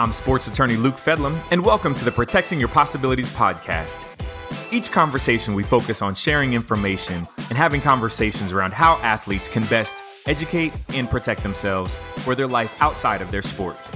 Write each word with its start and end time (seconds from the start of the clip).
I'm 0.00 0.12
sports 0.12 0.46
attorney 0.46 0.76
Luke 0.76 0.96
Fedlam, 0.96 1.38
and 1.52 1.62
welcome 1.62 1.94
to 1.94 2.06
the 2.06 2.10
Protecting 2.10 2.58
Your 2.58 2.70
Possibilities 2.70 3.28
podcast. 3.28 4.02
Each 4.72 4.90
conversation, 4.90 5.52
we 5.52 5.62
focus 5.62 6.00
on 6.00 6.14
sharing 6.14 6.54
information 6.54 7.28
and 7.36 7.58
having 7.58 7.82
conversations 7.82 8.50
around 8.50 8.72
how 8.72 8.94
athletes 9.02 9.46
can 9.46 9.62
best 9.64 10.02
educate 10.24 10.72
and 10.94 11.10
protect 11.10 11.42
themselves 11.42 11.96
for 11.96 12.34
their 12.34 12.46
life 12.46 12.74
outside 12.80 13.20
of 13.20 13.30
their 13.30 13.42
sports. 13.42 13.88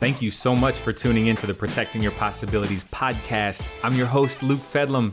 Thank 0.00 0.20
you 0.20 0.32
so 0.32 0.56
much 0.56 0.74
for 0.78 0.92
tuning 0.92 1.28
into 1.28 1.46
the 1.46 1.54
Protecting 1.54 2.02
Your 2.02 2.10
Possibilities 2.10 2.82
podcast. 2.82 3.68
I'm 3.84 3.94
your 3.94 4.08
host, 4.08 4.42
Luke 4.42 4.62
Fedlam, 4.72 5.12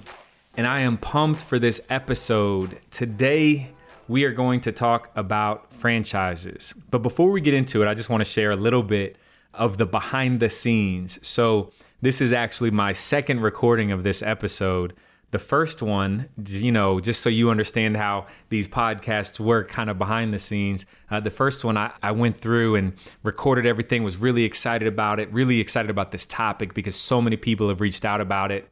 and 0.58 0.66
I 0.66 0.80
am 0.80 0.98
pumped 0.98 1.44
for 1.44 1.60
this 1.60 1.80
episode. 1.92 2.80
Today, 2.90 3.70
we 4.10 4.24
are 4.24 4.32
going 4.32 4.60
to 4.60 4.72
talk 4.72 5.12
about 5.16 5.72
franchises. 5.72 6.74
But 6.90 7.04
before 7.04 7.30
we 7.30 7.40
get 7.40 7.54
into 7.54 7.84
it, 7.84 7.88
I 7.88 7.94
just 7.94 8.10
want 8.10 8.22
to 8.22 8.30
share 8.30 8.52
a 8.52 8.56
little 8.58 8.84
bit 8.84 9.16
of 9.54 9.78
the 9.78 9.86
behind 9.86 10.40
the 10.40 10.50
scenes. 10.50 11.26
So, 11.26 11.72
this 12.02 12.22
is 12.22 12.32
actually 12.32 12.72
my 12.72 12.94
second 12.94 13.42
recording 13.42 13.92
of 13.92 14.04
this 14.04 14.22
episode. 14.24 14.94
The 15.32 15.38
first 15.38 15.82
one, 15.82 16.30
you 16.44 16.72
know, 16.72 17.00
just 17.02 17.22
so 17.22 17.30
you 17.30 17.52
understand 17.52 17.98
how 17.98 18.26
these 18.48 18.70
podcasts 18.70 19.38
work 19.38 19.70
kind 19.70 19.90
of 19.90 19.98
behind 19.98 20.34
the 20.34 20.40
scenes, 20.40 20.86
uh, 21.12 21.20
the 21.20 21.30
first 21.30 21.64
one 21.64 21.78
I, 21.78 21.92
I 22.02 22.12
went 22.12 22.38
through 22.38 22.76
and 22.76 22.94
recorded 23.22 23.66
everything, 23.66 24.04
was 24.04 24.16
really 24.16 24.44
excited 24.44 24.88
about 24.88 25.20
it, 25.20 25.32
really 25.32 25.60
excited 25.60 25.92
about 25.92 26.12
this 26.12 26.26
topic 26.26 26.74
because 26.74 26.96
so 26.96 27.22
many 27.22 27.36
people 27.36 27.68
have 27.68 27.82
reached 27.82 28.06
out 28.06 28.22
about 28.22 28.52
it. 28.52 28.70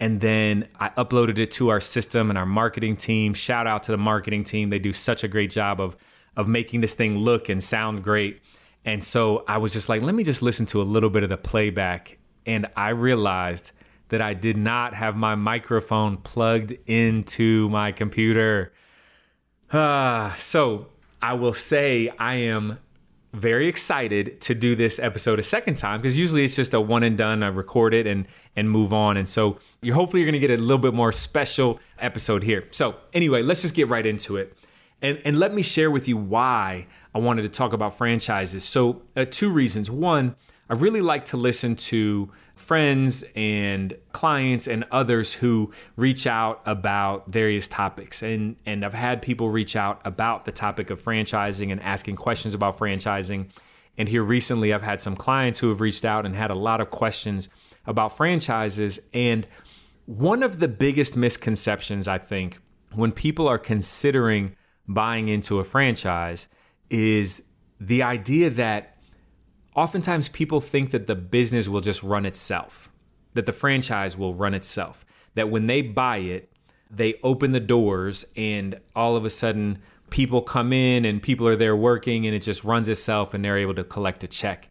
And 0.00 0.20
then 0.20 0.68
I 0.78 0.90
uploaded 0.90 1.38
it 1.38 1.50
to 1.52 1.70
our 1.70 1.80
system 1.80 2.30
and 2.30 2.38
our 2.38 2.46
marketing 2.46 2.96
team. 2.96 3.34
Shout 3.34 3.66
out 3.66 3.82
to 3.84 3.92
the 3.92 3.98
marketing 3.98 4.44
team. 4.44 4.70
They 4.70 4.78
do 4.78 4.92
such 4.92 5.24
a 5.24 5.28
great 5.28 5.50
job 5.50 5.80
of 5.80 5.96
of 6.36 6.46
making 6.46 6.80
this 6.80 6.94
thing 6.94 7.18
look 7.18 7.48
and 7.48 7.62
sound 7.62 8.04
great. 8.04 8.40
And 8.84 9.02
so 9.02 9.44
I 9.48 9.58
was 9.58 9.72
just 9.72 9.88
like, 9.88 10.02
let 10.02 10.14
me 10.14 10.22
just 10.22 10.40
listen 10.40 10.66
to 10.66 10.80
a 10.80 10.84
little 10.84 11.10
bit 11.10 11.24
of 11.24 11.28
the 11.28 11.36
playback. 11.36 12.16
And 12.46 12.66
I 12.76 12.90
realized 12.90 13.72
that 14.08 14.22
I 14.22 14.34
did 14.34 14.56
not 14.56 14.94
have 14.94 15.16
my 15.16 15.34
microphone 15.34 16.16
plugged 16.16 16.72
into 16.86 17.68
my 17.70 17.90
computer. 17.90 18.72
Uh, 19.70 20.32
so 20.36 20.86
I 21.20 21.34
will 21.34 21.52
say 21.52 22.08
I 22.18 22.36
am 22.36 22.78
very 23.32 23.68
excited 23.68 24.40
to 24.40 24.54
do 24.54 24.74
this 24.74 24.98
episode 24.98 25.38
a 25.38 25.42
second 25.42 25.76
time 25.76 26.00
because 26.00 26.16
usually 26.16 26.44
it's 26.44 26.56
just 26.56 26.72
a 26.72 26.80
one 26.80 27.02
and 27.02 27.18
done. 27.18 27.42
I 27.42 27.48
record 27.48 27.94
it 27.94 28.06
and 28.06 28.26
and 28.56 28.70
move 28.70 28.92
on. 28.92 29.16
And 29.16 29.28
so 29.28 29.58
you're 29.82 29.94
hopefully 29.94 30.22
you're 30.22 30.30
gonna 30.30 30.38
get 30.38 30.50
a 30.50 30.56
little 30.56 30.78
bit 30.78 30.94
more 30.94 31.12
special 31.12 31.78
episode 31.98 32.42
here. 32.42 32.66
So 32.70 32.96
anyway, 33.12 33.42
let's 33.42 33.62
just 33.62 33.74
get 33.74 33.88
right 33.88 34.06
into 34.06 34.36
it. 34.36 34.56
And 35.02 35.20
and 35.24 35.38
let 35.38 35.54
me 35.54 35.62
share 35.62 35.90
with 35.90 36.08
you 36.08 36.16
why 36.16 36.86
I 37.14 37.18
wanted 37.18 37.42
to 37.42 37.48
talk 37.48 37.72
about 37.72 37.96
franchises. 37.96 38.64
So 38.64 39.02
uh, 39.14 39.26
two 39.30 39.50
reasons. 39.50 39.90
One, 39.90 40.34
I 40.70 40.74
really 40.74 41.00
like 41.00 41.24
to 41.26 41.36
listen 41.36 41.76
to 41.76 42.30
friends 42.54 43.24
and 43.34 43.96
clients 44.12 44.66
and 44.66 44.84
others 44.90 45.32
who 45.32 45.72
reach 45.96 46.26
out 46.26 46.60
about 46.66 47.30
various 47.30 47.68
topics. 47.68 48.22
And, 48.22 48.56
and 48.66 48.84
I've 48.84 48.92
had 48.92 49.22
people 49.22 49.48
reach 49.48 49.76
out 49.76 50.02
about 50.04 50.44
the 50.44 50.52
topic 50.52 50.90
of 50.90 51.00
franchising 51.00 51.72
and 51.72 51.80
asking 51.80 52.16
questions 52.16 52.52
about 52.52 52.76
franchising. 52.76 53.48
And 53.96 54.08
here 54.08 54.22
recently, 54.22 54.74
I've 54.74 54.82
had 54.82 55.00
some 55.00 55.16
clients 55.16 55.60
who 55.60 55.70
have 55.70 55.80
reached 55.80 56.04
out 56.04 56.26
and 56.26 56.36
had 56.36 56.50
a 56.50 56.54
lot 56.54 56.80
of 56.80 56.90
questions 56.90 57.48
about 57.86 58.14
franchises. 58.14 59.00
And 59.14 59.46
one 60.04 60.42
of 60.42 60.60
the 60.60 60.68
biggest 60.68 61.16
misconceptions, 61.16 62.06
I 62.06 62.18
think, 62.18 62.60
when 62.94 63.12
people 63.12 63.48
are 63.48 63.58
considering 63.58 64.54
buying 64.86 65.28
into 65.28 65.60
a 65.60 65.64
franchise 65.64 66.48
is 66.90 67.50
the 67.80 68.02
idea 68.02 68.50
that 68.50 68.97
oftentimes 69.74 70.28
people 70.28 70.60
think 70.60 70.90
that 70.90 71.06
the 71.06 71.14
business 71.14 71.68
will 71.68 71.80
just 71.80 72.02
run 72.02 72.26
itself, 72.26 72.88
that 73.34 73.46
the 73.46 73.52
franchise 73.52 74.16
will 74.16 74.34
run 74.34 74.54
itself, 74.54 75.04
that 75.34 75.50
when 75.50 75.66
they 75.66 75.82
buy 75.82 76.18
it, 76.18 76.50
they 76.90 77.14
open 77.22 77.52
the 77.52 77.60
doors 77.60 78.24
and 78.36 78.80
all 78.96 79.16
of 79.16 79.24
a 79.24 79.30
sudden 79.30 79.78
people 80.10 80.40
come 80.40 80.72
in 80.72 81.04
and 81.04 81.22
people 81.22 81.46
are 81.46 81.56
there 81.56 81.76
working 81.76 82.26
and 82.26 82.34
it 82.34 82.42
just 82.42 82.64
runs 82.64 82.88
itself 82.88 83.34
and 83.34 83.44
they're 83.44 83.58
able 83.58 83.74
to 83.74 83.84
collect 83.84 84.24
a 84.24 84.28
check. 84.28 84.70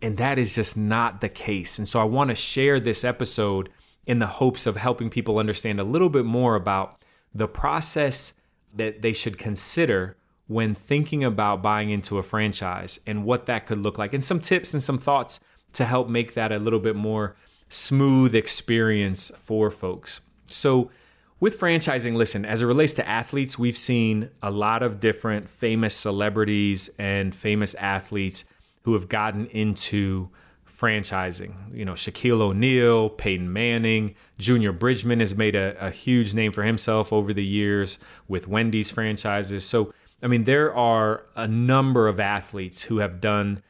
And 0.00 0.16
that 0.18 0.38
is 0.38 0.54
just 0.54 0.76
not 0.76 1.20
the 1.20 1.28
case. 1.28 1.78
And 1.78 1.88
so 1.88 2.00
I 2.00 2.04
want 2.04 2.28
to 2.28 2.34
share 2.34 2.78
this 2.78 3.02
episode 3.02 3.70
in 4.06 4.18
the 4.20 4.26
hopes 4.26 4.66
of 4.66 4.76
helping 4.76 5.10
people 5.10 5.38
understand 5.38 5.80
a 5.80 5.84
little 5.84 6.10
bit 6.10 6.24
more 6.24 6.54
about 6.54 7.02
the 7.34 7.48
process 7.48 8.34
that 8.74 9.02
they 9.02 9.12
should 9.12 9.38
consider 9.38 10.16
when 10.46 10.74
thinking 10.74 11.24
about 11.24 11.62
buying 11.62 11.90
into 11.90 12.18
a 12.18 12.22
franchise 12.22 13.00
and 13.06 13.24
what 13.24 13.46
that 13.46 13.66
could 13.66 13.78
look 13.78 13.98
like, 13.98 14.12
and 14.12 14.22
some 14.22 14.40
tips 14.40 14.72
and 14.72 14.82
some 14.82 14.98
thoughts 14.98 15.40
to 15.72 15.84
help 15.84 16.08
make 16.08 16.34
that 16.34 16.52
a 16.52 16.58
little 16.58 16.78
bit 16.78 16.96
more 16.96 17.36
smooth 17.68 18.34
experience 18.34 19.30
for 19.42 19.70
folks. 19.70 20.20
So, 20.46 20.90
with 21.38 21.60
franchising, 21.60 22.14
listen, 22.14 22.46
as 22.46 22.62
it 22.62 22.66
relates 22.66 22.94
to 22.94 23.06
athletes, 23.06 23.58
we've 23.58 23.76
seen 23.76 24.30
a 24.42 24.50
lot 24.50 24.82
of 24.82 25.00
different 25.00 25.50
famous 25.50 25.94
celebrities 25.94 26.88
and 26.98 27.34
famous 27.34 27.74
athletes 27.74 28.44
who 28.82 28.94
have 28.94 29.08
gotten 29.08 29.46
into 29.46 30.30
franchising. 30.66 31.54
You 31.74 31.84
know, 31.84 31.92
Shaquille 31.92 32.40
O'Neal, 32.40 33.10
Peyton 33.10 33.52
Manning, 33.52 34.14
Junior 34.38 34.72
Bridgeman 34.72 35.20
has 35.20 35.34
made 35.34 35.54
a, 35.54 35.76
a 35.84 35.90
huge 35.90 36.32
name 36.32 36.52
for 36.52 36.62
himself 36.62 37.12
over 37.12 37.34
the 37.34 37.44
years 37.44 37.98
with 38.28 38.48
Wendy's 38.48 38.90
franchises. 38.90 39.64
So, 39.66 39.92
I 40.22 40.28
mean, 40.28 40.44
there 40.44 40.74
are 40.74 41.26
a 41.34 41.46
number 41.46 42.08
of 42.08 42.20
athletes 42.20 42.82
who 42.82 42.98
have 42.98 43.20
done, 43.20 43.62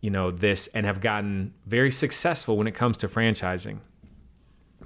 you 0.00 0.10
know, 0.10 0.30
this 0.30 0.66
and 0.68 0.84
have 0.84 1.00
gotten 1.00 1.54
very 1.66 1.90
successful 1.90 2.56
when 2.56 2.66
it 2.66 2.74
comes 2.74 2.96
to 2.98 3.08
franchising. 3.08 3.78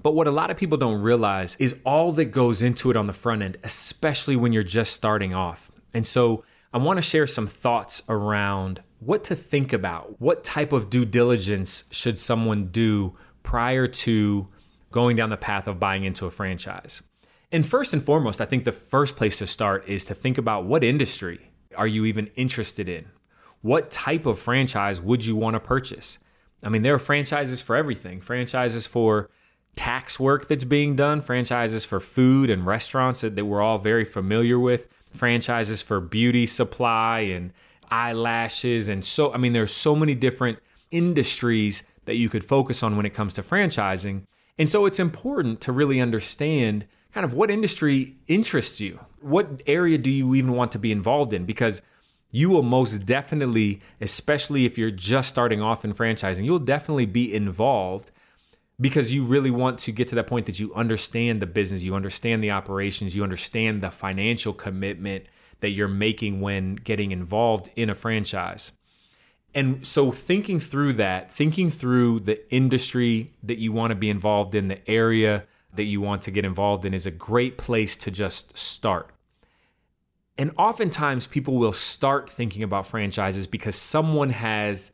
But 0.02 0.12
what 0.12 0.26
a 0.26 0.30
lot 0.30 0.50
of 0.50 0.56
people 0.56 0.78
don't 0.78 1.00
realize 1.00 1.56
is 1.58 1.80
all 1.84 2.12
that 2.12 2.26
goes 2.26 2.62
into 2.62 2.90
it 2.90 2.96
on 2.96 3.06
the 3.06 3.12
front 3.12 3.42
end, 3.42 3.56
especially 3.64 4.36
when 4.36 4.52
you're 4.52 4.62
just 4.62 4.92
starting 4.92 5.34
off. 5.34 5.70
And 5.94 6.06
so 6.06 6.44
I 6.72 6.78
want 6.78 6.98
to 6.98 7.02
share 7.02 7.26
some 7.26 7.46
thoughts 7.46 8.02
around 8.08 8.82
what 9.00 9.24
to 9.24 9.34
think 9.34 9.72
about. 9.72 10.20
What 10.20 10.44
type 10.44 10.72
of 10.72 10.90
due 10.90 11.04
diligence 11.04 11.84
should 11.90 12.18
someone 12.18 12.66
do 12.66 13.16
prior 13.42 13.86
to 13.86 14.48
going 14.90 15.16
down 15.16 15.30
the 15.30 15.36
path 15.36 15.66
of 15.66 15.80
buying 15.80 16.04
into 16.04 16.26
a 16.26 16.30
franchise? 16.30 17.02
And 17.52 17.64
first 17.64 17.92
and 17.92 18.02
foremost, 18.02 18.40
I 18.40 18.44
think 18.44 18.64
the 18.64 18.72
first 18.72 19.16
place 19.16 19.38
to 19.38 19.46
start 19.46 19.88
is 19.88 20.04
to 20.06 20.14
think 20.14 20.36
about 20.36 20.64
what 20.64 20.82
industry 20.82 21.50
are 21.76 21.86
you 21.86 22.04
even 22.04 22.28
interested 22.36 22.88
in? 22.88 23.06
What 23.62 23.90
type 23.90 24.26
of 24.26 24.38
franchise 24.38 25.00
would 25.00 25.24
you 25.24 25.36
want 25.36 25.54
to 25.54 25.60
purchase? 25.60 26.18
I 26.62 26.68
mean, 26.68 26.82
there 26.82 26.94
are 26.94 26.98
franchises 26.98 27.60
for 27.60 27.76
everything 27.76 28.20
franchises 28.20 28.86
for 28.86 29.30
tax 29.76 30.18
work 30.18 30.48
that's 30.48 30.64
being 30.64 30.96
done, 30.96 31.20
franchises 31.20 31.84
for 31.84 32.00
food 32.00 32.48
and 32.50 32.66
restaurants 32.66 33.20
that, 33.20 33.36
that 33.36 33.44
we're 33.44 33.62
all 33.62 33.78
very 33.78 34.04
familiar 34.04 34.58
with, 34.58 34.88
franchises 35.12 35.82
for 35.82 36.00
beauty 36.00 36.46
supply 36.46 37.20
and 37.20 37.52
eyelashes. 37.90 38.88
And 38.88 39.04
so, 39.04 39.32
I 39.32 39.36
mean, 39.36 39.52
there's 39.52 39.72
so 39.72 39.94
many 39.94 40.14
different 40.14 40.58
industries 40.90 41.82
that 42.06 42.16
you 42.16 42.28
could 42.28 42.44
focus 42.44 42.82
on 42.82 42.96
when 42.96 43.06
it 43.06 43.14
comes 43.14 43.34
to 43.34 43.42
franchising. 43.42 44.22
And 44.58 44.68
so 44.68 44.86
it's 44.86 44.98
important 44.98 45.60
to 45.62 45.72
really 45.72 46.00
understand 46.00 46.86
kind 47.16 47.24
of 47.24 47.32
what 47.32 47.50
industry 47.50 48.14
interests 48.28 48.78
you. 48.78 49.00
What 49.22 49.62
area 49.66 49.96
do 49.96 50.10
you 50.10 50.34
even 50.34 50.52
want 50.52 50.70
to 50.72 50.78
be 50.78 50.92
involved 50.92 51.32
in? 51.32 51.46
Because 51.46 51.80
you 52.30 52.50
will 52.50 52.62
most 52.62 53.06
definitely, 53.06 53.80
especially 54.02 54.66
if 54.66 54.76
you're 54.76 54.90
just 54.90 55.30
starting 55.30 55.62
off 55.62 55.82
in 55.82 55.94
franchising, 55.94 56.44
you'll 56.44 56.58
definitely 56.58 57.06
be 57.06 57.34
involved 57.34 58.10
because 58.78 59.12
you 59.12 59.24
really 59.24 59.50
want 59.50 59.78
to 59.78 59.92
get 59.92 60.08
to 60.08 60.14
that 60.14 60.26
point 60.26 60.44
that 60.44 60.60
you 60.60 60.74
understand 60.74 61.40
the 61.40 61.46
business, 61.46 61.82
you 61.82 61.94
understand 61.94 62.44
the 62.44 62.50
operations, 62.50 63.16
you 63.16 63.22
understand 63.22 63.82
the 63.82 63.90
financial 63.90 64.52
commitment 64.52 65.24
that 65.60 65.70
you're 65.70 65.88
making 65.88 66.42
when 66.42 66.74
getting 66.74 67.12
involved 67.12 67.70
in 67.76 67.88
a 67.88 67.94
franchise. 67.94 68.72
And 69.54 69.86
so, 69.86 70.12
thinking 70.12 70.60
through 70.60 70.92
that, 70.94 71.32
thinking 71.32 71.70
through 71.70 72.20
the 72.20 72.54
industry 72.54 73.32
that 73.42 73.56
you 73.56 73.72
want 73.72 73.92
to 73.92 73.94
be 73.94 74.10
involved 74.10 74.54
in, 74.54 74.68
the 74.68 74.86
area 74.86 75.44
that 75.76 75.84
you 75.84 76.00
want 76.00 76.22
to 76.22 76.30
get 76.30 76.44
involved 76.44 76.84
in 76.84 76.94
is 76.94 77.06
a 77.06 77.10
great 77.10 77.58
place 77.58 77.96
to 77.98 78.10
just 78.10 78.56
start. 78.56 79.10
And 80.38 80.52
oftentimes 80.58 81.26
people 81.26 81.56
will 81.56 81.72
start 81.72 82.28
thinking 82.28 82.62
about 82.62 82.86
franchises 82.86 83.46
because 83.46 83.76
someone 83.76 84.30
has 84.30 84.92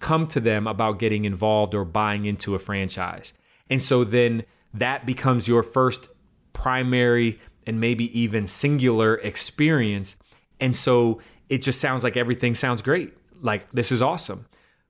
come 0.00 0.26
to 0.26 0.40
them 0.40 0.66
about 0.66 0.98
getting 0.98 1.24
involved 1.24 1.74
or 1.74 1.84
buying 1.84 2.26
into 2.26 2.54
a 2.54 2.58
franchise. 2.58 3.32
And 3.70 3.80
so 3.80 4.04
then 4.04 4.44
that 4.74 5.06
becomes 5.06 5.48
your 5.48 5.62
first 5.62 6.08
primary 6.52 7.40
and 7.66 7.80
maybe 7.80 8.18
even 8.18 8.46
singular 8.46 9.14
experience. 9.16 10.18
And 10.60 10.74
so 10.74 11.20
it 11.48 11.62
just 11.62 11.80
sounds 11.80 12.04
like 12.04 12.16
everything 12.16 12.54
sounds 12.54 12.82
great. 12.82 13.14
Like, 13.40 13.70
this 13.70 13.92
is 13.92 14.02
awesome. 14.02 14.46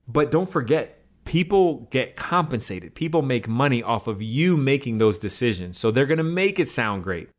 But 0.09 0.31
don't 0.31 0.49
forget, 0.49 1.02
people 1.33 1.89
get 1.91 2.15
compensated. 2.15 2.95
People 2.95 3.23
make 3.23 3.49
money 3.49 3.83
off 3.83 4.07
of 4.07 4.21
you 4.21 4.55
making 4.55 4.99
those 4.99 5.19
decisions. 5.19 5.79
So 5.79 5.91
they're 5.91 6.05
going 6.05 6.19
to 6.19 6.23
make 6.23 6.59
it 6.59 6.69
sound 6.69 7.03
great. 7.05 7.31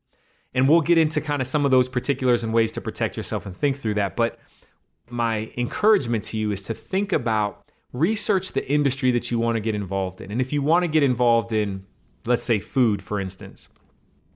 And 0.51 0.67
we'll 0.67 0.81
get 0.81 0.97
into 0.97 1.21
kind 1.21 1.43
of 1.43 1.47
some 1.47 1.63
of 1.63 1.69
those 1.69 1.87
particulars 1.87 2.43
and 2.43 2.51
ways 2.51 2.71
to 2.71 2.81
protect 2.81 3.17
yourself 3.17 3.45
and 3.45 3.55
think 3.55 3.77
through 3.77 3.93
that. 3.93 4.15
But 4.15 4.39
my 5.11 5.51
encouragement 5.57 6.23
to 6.25 6.37
you 6.37 6.51
is 6.51 6.63
to 6.63 6.73
think 6.73 7.13
about 7.13 7.67
research 7.91 8.53
the 8.53 8.67
industry 8.67 9.11
that 9.11 9.29
you 9.29 9.37
want 9.37 9.57
to 9.57 9.59
get 9.59 9.75
involved 9.75 10.21
in. 10.21 10.31
And 10.31 10.41
if 10.41 10.51
you 10.51 10.63
want 10.63 10.81
to 10.81 10.87
get 10.87 11.03
involved 11.03 11.53
in, 11.53 11.85
let's 12.25 12.41
say, 12.41 12.57
food, 12.57 13.03
for 13.03 13.19
instance, 13.19 13.69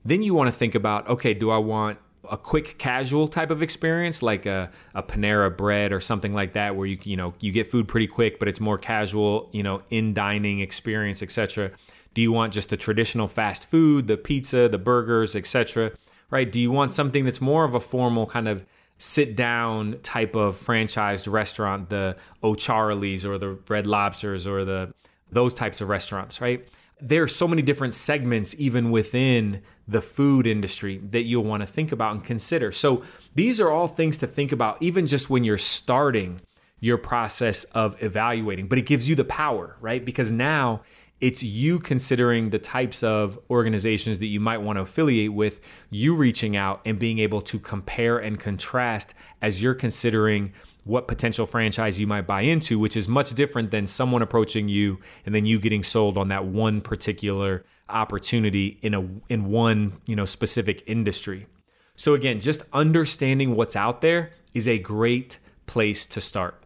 then 0.06 0.21
you 0.21 0.36
want 0.36 0.50
to 0.50 0.56
think 0.56 0.75
about 0.75 1.09
okay, 1.09 1.33
do 1.33 1.50
I 1.50 1.57
want 1.57 1.98
a 2.32 2.38
quick 2.38 2.78
casual 2.78 3.28
type 3.28 3.52
of 3.52 3.62
experience 3.62 4.22
like 4.22 4.46
a, 4.46 4.70
a 4.94 5.04
Panera 5.04 5.56
bread 5.56 5.92
or 5.92 6.02
something 6.02 6.34
like 6.34 6.54
that 6.54 6.76
where 6.76 6.88
you 6.88 6.98
you 7.04 7.18
know 7.18 7.34
you 7.40 7.52
get 7.52 7.68
food 7.68 7.88
pretty 7.88 8.08
quick 8.08 8.40
but 8.40 8.48
it's 8.48 8.60
more 8.60 8.78
casual 8.78 9.50
you 9.52 9.64
know 9.64 9.82
in 9.90 10.14
dining 10.14 10.60
experience 10.60 11.22
etc 11.24 11.72
do 12.14 12.22
you 12.22 12.32
want 12.32 12.54
just 12.54 12.70
the 12.70 12.78
traditional 12.78 13.28
fast 13.28 13.66
food 13.70 14.08
the 14.08 14.18
pizza 14.18 14.68
the 14.70 14.78
burgers 14.78 15.36
etc 15.36 15.92
right? 16.30 16.52
Do 16.52 16.60
you 16.60 16.72
want 16.72 16.94
something 16.94 17.26
that's 17.26 17.42
more 17.42 17.64
of 17.64 17.74
a 17.74 17.80
formal 17.80 18.26
kind 18.26 18.48
of 18.48 18.66
sit 18.98 19.36
down 19.36 20.00
type 20.02 20.36
of 20.36 20.56
franchised 20.56 21.32
restaurant 21.32 21.90
the 21.90 22.16
O'Charlie's 22.44 23.26
or 23.26 23.38
the 23.38 23.58
Red 23.68 23.86
Lobsters 23.86 24.48
or 24.48 24.66
the 24.66 24.94
those 25.32 25.54
types 25.54 25.82
of 25.82 25.90
restaurants 25.90 26.42
right? 26.42 26.68
There 27.00 27.22
are 27.22 27.28
so 27.28 27.48
many 27.48 27.62
different 27.62 27.94
segments 27.94 28.60
even 28.60 28.90
within 28.90 29.62
the 29.88 30.01
food 30.01 30.45
industry 30.45 30.98
that 30.98 31.24
you'll 31.24 31.44
want 31.44 31.62
to 31.62 31.68
think 31.68 31.92
about 31.92 32.13
and 32.13 32.24
consider. 32.24 32.72
So 32.72 33.04
these 33.36 33.60
are 33.62 33.72
all 33.72 33.88
things 33.88 34.18
to 34.18 34.28
think 34.28 34.51
about 34.51 34.81
even 34.81 35.07
just 35.07 35.30
when 35.30 35.44
you're 35.44 35.57
starting 35.57 36.42
your 36.80 36.98
process 36.98 37.63
of 37.66 38.01
evaluating, 38.04 38.68
but 38.68 38.78
it 38.78 38.86
gives 38.86 39.10
you 39.10 39.16
the 39.16 39.24
power, 39.24 39.78
right? 39.81 40.04
Because 40.04 40.31
now 40.31 40.81
it's 41.19 41.42
you 41.42 41.80
considering 41.80 42.51
the 42.51 42.60
types 42.60 43.01
of 43.01 43.39
organizations 43.50 44.19
that 44.19 44.28
you 44.28 44.39
might 44.39 44.60
want 44.60 44.78
to 44.78 44.81
affiliate 44.81 45.34
with, 45.34 45.60
you 45.90 46.13
reaching 46.13 46.56
out 46.56 46.81
and 46.86 47.00
being 47.00 47.18
able 47.19 47.42
to 47.42 47.57
compare 47.57 48.19
and 48.19 48.40
contrast 48.40 49.16
as 49.42 49.62
you're 49.62 49.74
considering 49.74 50.54
what 50.83 51.07
potential 51.07 51.45
franchise 51.45 52.00
you 52.00 52.07
might 52.07 52.28
buy 52.28 52.42
into, 52.42 52.78
which 52.78 52.95
is 52.95 53.07
much 53.07 53.33
different 53.33 53.72
than 53.72 53.88
someone 53.88 54.22
approaching 54.22 54.69
you 54.69 55.00
and 55.25 55.33
then 55.33 55.45
you 55.45 55.60
getting 55.60 55.83
sold 55.83 56.18
on 56.18 56.28
that 56.28 56.45
one 56.45 56.81
particular 56.81 57.66
opportunity 57.89 58.80
in 58.81 58.94
a 58.94 59.07
in 59.30 59.45
one, 59.45 60.00
you 60.06 60.16
know, 60.16 60.25
specific 60.25 60.84
industry. 60.88 61.48
So 61.95 62.13
again, 62.13 62.39
just 62.39 62.63
understanding 62.74 63.56
what's 63.56 63.75
out 63.75 64.01
there 64.01 64.31
is 64.54 64.68
a 64.68 64.78
great 64.78 65.39
place 65.66 66.06
to 66.07 66.22
start. 66.22 66.63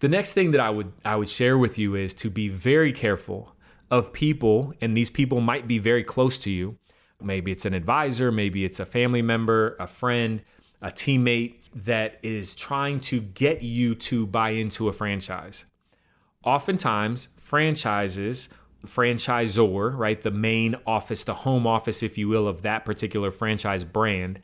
The 0.00 0.08
next 0.08 0.32
thing 0.32 0.52
that 0.52 0.60
I 0.60 0.70
would 0.70 0.92
I 1.04 1.16
would 1.16 1.28
share 1.28 1.58
with 1.58 1.78
you 1.78 1.94
is 1.94 2.14
to 2.14 2.30
be 2.30 2.48
very 2.48 2.92
careful 2.92 3.54
of 3.90 4.12
people 4.12 4.72
and 4.80 4.96
these 4.96 5.10
people 5.10 5.40
might 5.40 5.66
be 5.66 5.78
very 5.78 6.04
close 6.04 6.38
to 6.40 6.50
you. 6.50 6.76
Maybe 7.20 7.50
it's 7.50 7.64
an 7.64 7.74
advisor, 7.74 8.30
maybe 8.30 8.64
it's 8.64 8.78
a 8.78 8.86
family 8.86 9.22
member, 9.22 9.76
a 9.80 9.88
friend, 9.88 10.42
a 10.80 10.88
teammate 10.88 11.56
that 11.74 12.18
is 12.22 12.54
trying 12.54 13.00
to 13.00 13.20
get 13.20 13.62
you 13.62 13.94
to 13.94 14.26
buy 14.26 14.50
into 14.50 14.88
a 14.88 14.92
franchise. 14.92 15.64
Oftentimes, 16.44 17.34
franchises, 17.38 18.48
franchisor, 18.86 19.96
right, 19.96 20.22
the 20.22 20.30
main 20.30 20.76
office, 20.86 21.24
the 21.24 21.34
home 21.34 21.66
office, 21.66 22.02
if 22.02 22.16
you 22.16 22.28
will, 22.28 22.46
of 22.46 22.62
that 22.62 22.84
particular 22.84 23.30
franchise 23.30 23.84
brand, 23.84 24.42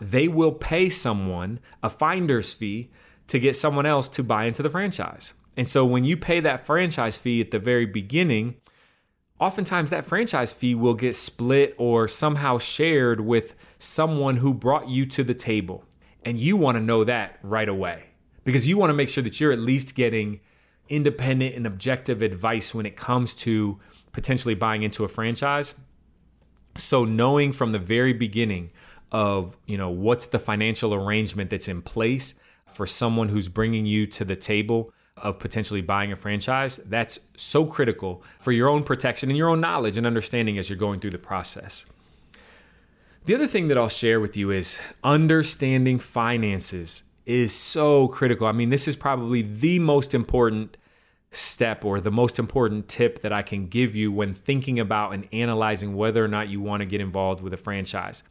they 0.00 0.28
will 0.28 0.52
pay 0.52 0.88
someone 0.88 1.60
a 1.82 1.90
finder's 1.90 2.52
fee 2.52 2.90
to 3.28 3.38
get 3.38 3.56
someone 3.56 3.86
else 3.86 4.08
to 4.08 4.22
buy 4.22 4.44
into 4.44 4.62
the 4.62 4.70
franchise. 4.70 5.34
And 5.56 5.68
so 5.68 5.84
when 5.84 6.04
you 6.04 6.16
pay 6.16 6.40
that 6.40 6.64
franchise 6.64 7.18
fee 7.18 7.40
at 7.40 7.50
the 7.50 7.58
very 7.58 7.86
beginning, 7.86 8.56
oftentimes 9.38 9.90
that 9.90 10.06
franchise 10.06 10.52
fee 10.52 10.74
will 10.74 10.94
get 10.94 11.16
split 11.16 11.74
or 11.78 12.08
somehow 12.08 12.58
shared 12.58 13.20
with 13.20 13.54
someone 13.78 14.36
who 14.36 14.54
brought 14.54 14.88
you 14.88 15.06
to 15.06 15.24
the 15.24 15.34
table. 15.34 15.84
And 16.24 16.38
you 16.38 16.56
want 16.56 16.76
to 16.76 16.82
know 16.82 17.04
that 17.04 17.38
right 17.42 17.68
away 17.68 18.04
because 18.44 18.66
you 18.66 18.78
want 18.78 18.90
to 18.90 18.94
make 18.94 19.08
sure 19.08 19.24
that 19.24 19.40
you're 19.40 19.52
at 19.52 19.58
least 19.58 19.94
getting 19.94 20.40
independent 20.92 21.54
and 21.54 21.66
objective 21.66 22.20
advice 22.20 22.74
when 22.74 22.84
it 22.84 22.96
comes 22.96 23.32
to 23.32 23.80
potentially 24.12 24.54
buying 24.54 24.82
into 24.82 25.04
a 25.04 25.08
franchise. 25.08 25.74
So 26.76 27.04
knowing 27.04 27.52
from 27.52 27.72
the 27.72 27.78
very 27.78 28.12
beginning 28.12 28.70
of, 29.10 29.56
you 29.66 29.78
know, 29.78 29.90
what's 29.90 30.26
the 30.26 30.38
financial 30.38 30.92
arrangement 30.94 31.50
that's 31.50 31.66
in 31.66 31.80
place 31.80 32.34
for 32.66 32.86
someone 32.86 33.30
who's 33.30 33.48
bringing 33.48 33.86
you 33.86 34.06
to 34.06 34.24
the 34.24 34.36
table 34.36 34.92
of 35.16 35.38
potentially 35.38 35.80
buying 35.80 36.12
a 36.12 36.16
franchise, 36.16 36.76
that's 36.76 37.28
so 37.36 37.64
critical 37.64 38.22
for 38.38 38.52
your 38.52 38.68
own 38.68 38.82
protection 38.82 39.30
and 39.30 39.36
your 39.36 39.48
own 39.48 39.60
knowledge 39.60 39.96
and 39.96 40.06
understanding 40.06 40.58
as 40.58 40.68
you're 40.68 40.78
going 40.78 41.00
through 41.00 41.10
the 41.10 41.18
process. 41.18 41.86
The 43.24 43.34
other 43.34 43.46
thing 43.46 43.68
that 43.68 43.78
I'll 43.78 43.88
share 43.88 44.20
with 44.20 44.36
you 44.36 44.50
is 44.50 44.78
understanding 45.04 45.98
finances 45.98 47.04
is 47.24 47.54
so 47.54 48.08
critical. 48.08 48.46
I 48.46 48.52
mean, 48.52 48.70
this 48.70 48.88
is 48.88 48.96
probably 48.96 49.42
the 49.42 49.78
most 49.78 50.12
important 50.12 50.76
step 51.32 51.84
or 51.84 52.00
the 52.00 52.10
most 52.10 52.38
important 52.38 52.88
tip 52.88 53.20
that 53.22 53.32
I 53.32 53.42
can 53.42 53.66
give 53.66 53.96
you 53.96 54.12
when 54.12 54.34
thinking 54.34 54.78
about 54.78 55.12
and 55.12 55.26
analyzing 55.32 55.96
whether 55.96 56.24
or 56.24 56.28
not 56.28 56.48
you 56.48 56.60
want 56.60 56.80
to 56.80 56.86
get 56.86 57.00
involved 57.00 57.42
with 57.42 57.52
a 57.52 57.56
franchise. 57.56 58.22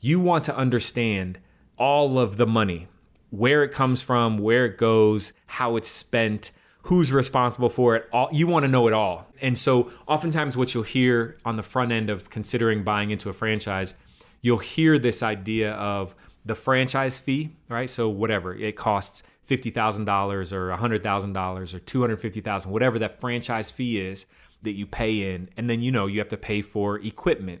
You 0.00 0.18
want 0.18 0.44
to 0.44 0.56
understand 0.56 1.38
all 1.76 2.18
of 2.18 2.36
the 2.36 2.46
money, 2.46 2.88
where 3.30 3.62
it 3.62 3.70
comes 3.70 4.02
from, 4.02 4.38
where 4.38 4.66
it 4.66 4.78
goes, 4.78 5.34
how 5.46 5.76
it's 5.76 5.88
spent, 5.88 6.50
who's 6.84 7.12
responsible 7.12 7.68
for 7.68 7.94
it. 7.94 8.08
All 8.12 8.28
you 8.32 8.46
want 8.46 8.64
to 8.64 8.68
know 8.68 8.88
it 8.88 8.92
all. 8.92 9.28
And 9.40 9.58
so 9.58 9.90
oftentimes 10.08 10.56
what 10.56 10.74
you'll 10.74 10.82
hear 10.82 11.38
on 11.44 11.56
the 11.56 11.62
front 11.62 11.92
end 11.92 12.10
of 12.10 12.30
considering 12.30 12.82
buying 12.82 13.10
into 13.10 13.28
a 13.28 13.32
franchise 13.32 13.94
you'll 14.42 14.58
hear 14.58 14.98
this 14.98 15.22
idea 15.22 15.72
of 15.72 16.14
the 16.44 16.54
franchise 16.54 17.18
fee, 17.18 17.50
right? 17.68 17.90
So 17.90 18.08
whatever 18.08 18.54
it 18.54 18.76
costs 18.76 19.22
fifty 19.50 19.70
thousand 19.70 20.04
dollars 20.04 20.52
or 20.52 20.70
hundred 20.76 21.02
thousand 21.02 21.32
dollars 21.32 21.74
or 21.74 21.80
two 21.80 22.00
hundred 22.00 22.20
fifty 22.20 22.40
thousand, 22.40 22.70
whatever 22.70 23.00
that 23.00 23.20
franchise 23.20 23.68
fee 23.68 23.98
is 23.98 24.26
that 24.62 24.74
you 24.74 24.86
pay 24.86 25.34
in, 25.34 25.48
and 25.56 25.68
then 25.68 25.82
you 25.82 25.90
know 25.90 26.06
you 26.06 26.20
have 26.20 26.28
to 26.28 26.36
pay 26.36 26.62
for 26.62 27.00
equipment, 27.00 27.60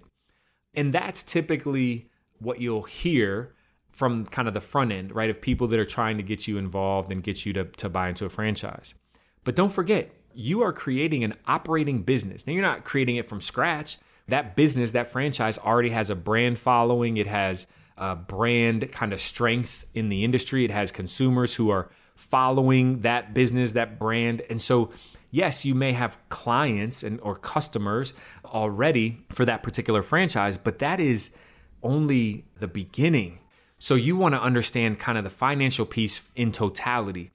and 0.72 0.94
that's 0.94 1.24
typically 1.24 2.08
what 2.38 2.60
you'll 2.60 2.84
hear 2.84 3.52
from 3.90 4.24
kind 4.24 4.46
of 4.46 4.54
the 4.54 4.60
front 4.60 4.92
end, 4.92 5.12
right? 5.12 5.30
Of 5.30 5.40
people 5.40 5.66
that 5.66 5.80
are 5.80 5.84
trying 5.84 6.16
to 6.18 6.22
get 6.22 6.46
you 6.46 6.58
involved 6.58 7.10
and 7.10 7.24
get 7.24 7.44
you 7.44 7.52
to, 7.54 7.64
to 7.64 7.88
buy 7.88 8.08
into 8.08 8.24
a 8.24 8.28
franchise. 8.28 8.94
But 9.42 9.56
don't 9.56 9.72
forget, 9.72 10.12
you 10.32 10.62
are 10.62 10.72
creating 10.72 11.24
an 11.24 11.34
operating 11.48 12.02
business. 12.04 12.46
Now, 12.46 12.52
you're 12.52 12.62
not 12.62 12.84
creating 12.84 13.16
it 13.16 13.28
from 13.28 13.40
scratch 13.40 13.98
that 14.28 14.54
business, 14.54 14.92
that 14.92 15.08
franchise 15.08 15.58
already 15.58 15.90
has 15.90 16.08
a 16.08 16.14
brand 16.14 16.60
following. 16.60 17.16
It 17.16 17.26
has 17.26 17.66
a 17.96 18.16
brand 18.16 18.90
kind 18.92 19.12
of 19.12 19.20
strength 19.20 19.86
in 19.94 20.08
the 20.08 20.24
industry. 20.24 20.64
It 20.64 20.70
has 20.70 20.90
consumers 20.90 21.54
who 21.54 21.70
are 21.70 21.90
following 22.14 23.00
that 23.00 23.32
business, 23.34 23.72
that 23.72 23.98
brand. 23.98 24.42
And 24.50 24.60
so, 24.60 24.90
yes, 25.30 25.64
you 25.64 25.74
may 25.74 25.92
have 25.92 26.18
clients 26.28 27.02
and 27.02 27.20
or 27.20 27.36
customers 27.36 28.12
already 28.44 29.24
for 29.30 29.44
that 29.44 29.62
particular 29.62 30.02
franchise, 30.02 30.56
but 30.56 30.78
that 30.80 31.00
is 31.00 31.36
only 31.82 32.44
the 32.58 32.68
beginning. 32.68 33.38
So 33.78 33.94
you 33.94 34.16
want 34.16 34.34
to 34.34 34.40
understand 34.42 34.98
kind 34.98 35.16
of 35.16 35.24
the 35.24 35.30
financial 35.30 35.86
piece 35.86 36.28
in 36.36 36.52
totality. 36.52 37.30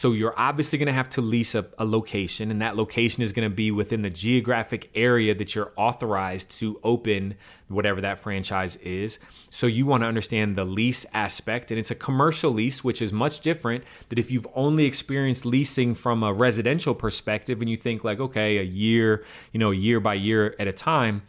So 0.00 0.12
you're 0.12 0.32
obviously 0.40 0.78
going 0.78 0.86
to 0.86 0.94
have 0.94 1.10
to 1.10 1.20
lease 1.20 1.54
a, 1.54 1.66
a, 1.76 1.84
location, 1.84 2.50
and 2.50 2.62
that 2.62 2.74
location 2.74 3.22
is 3.22 3.34
going 3.34 3.46
to 3.46 3.54
be 3.54 3.70
within 3.70 4.00
the 4.00 4.08
geographic 4.08 4.88
area 4.94 5.34
that 5.34 5.54
you're 5.54 5.74
authorized 5.76 6.58
to 6.60 6.80
open 6.82 7.34
whatever 7.68 8.00
that 8.00 8.18
franchise 8.18 8.76
is. 8.76 9.18
So 9.50 9.66
you 9.66 9.84
want 9.84 10.02
to 10.02 10.06
understand 10.06 10.56
the 10.56 10.64
lease 10.64 11.04
aspect, 11.12 11.70
and 11.70 11.78
it's 11.78 11.90
a 11.90 11.94
commercial 11.94 12.50
lease, 12.50 12.82
which 12.82 13.02
is 13.02 13.12
much 13.12 13.40
different 13.40 13.84
that 14.08 14.18
if 14.18 14.30
you've 14.30 14.46
only 14.54 14.86
experienced 14.86 15.44
leasing 15.44 15.94
from 15.94 16.22
a 16.22 16.32
residential 16.32 16.94
perspective 16.94 17.60
and 17.60 17.68
you 17.68 17.76
think 17.76 18.02
like, 18.02 18.20
okay, 18.20 18.56
a 18.56 18.62
year, 18.62 19.22
you 19.52 19.60
know, 19.60 19.70
year 19.70 20.00
by 20.00 20.14
year 20.14 20.56
at 20.58 20.66
a 20.66 20.72
time, 20.72 21.20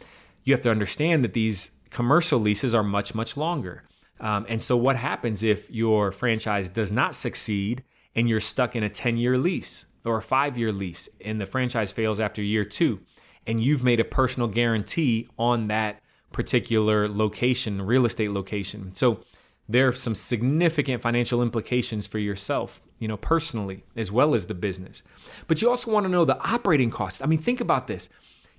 you 0.44 0.54
have 0.54 0.62
to 0.62 0.70
understand 0.70 1.22
that 1.24 1.34
these 1.34 1.72
commercial 1.90 2.40
leases 2.40 2.74
are 2.74 2.82
much, 2.82 3.14
much 3.14 3.36
longer. 3.36 3.82
Um, 4.18 4.46
and 4.48 4.62
so 4.62 4.78
what 4.78 4.96
happens 4.96 5.42
if 5.42 5.70
your 5.70 6.10
franchise 6.10 6.70
does 6.70 6.90
not 6.90 7.14
succeed? 7.14 7.84
And 8.14 8.28
you're 8.28 8.40
stuck 8.40 8.76
in 8.76 8.82
a 8.82 8.88
10 8.88 9.16
year 9.16 9.38
lease 9.38 9.86
or 10.04 10.18
a 10.18 10.22
five 10.22 10.58
year 10.58 10.72
lease 10.72 11.08
and 11.24 11.40
the 11.40 11.46
franchise 11.46 11.92
fails 11.92 12.20
after 12.20 12.42
year 12.42 12.64
two 12.64 13.00
and 13.46 13.62
you've 13.62 13.84
made 13.84 14.00
a 14.00 14.04
personal 14.04 14.48
guarantee 14.48 15.28
on 15.38 15.68
that 15.68 16.00
particular 16.32 17.08
location, 17.08 17.82
real 17.82 18.04
estate 18.04 18.30
location. 18.30 18.94
So 18.94 19.20
there 19.68 19.88
are 19.88 19.92
some 19.92 20.14
significant 20.14 21.02
financial 21.02 21.42
implications 21.42 22.06
for 22.06 22.18
yourself, 22.18 22.80
you 22.98 23.08
know, 23.08 23.16
personally, 23.16 23.84
as 23.96 24.10
well 24.10 24.34
as 24.34 24.46
the 24.46 24.54
business. 24.54 25.02
But 25.46 25.62
you 25.62 25.68
also 25.68 25.92
want 25.92 26.04
to 26.04 26.10
know 26.10 26.24
the 26.24 26.40
operating 26.40 26.90
costs. 26.90 27.22
I 27.22 27.26
mean, 27.26 27.38
think 27.38 27.60
about 27.60 27.86
this. 27.86 28.08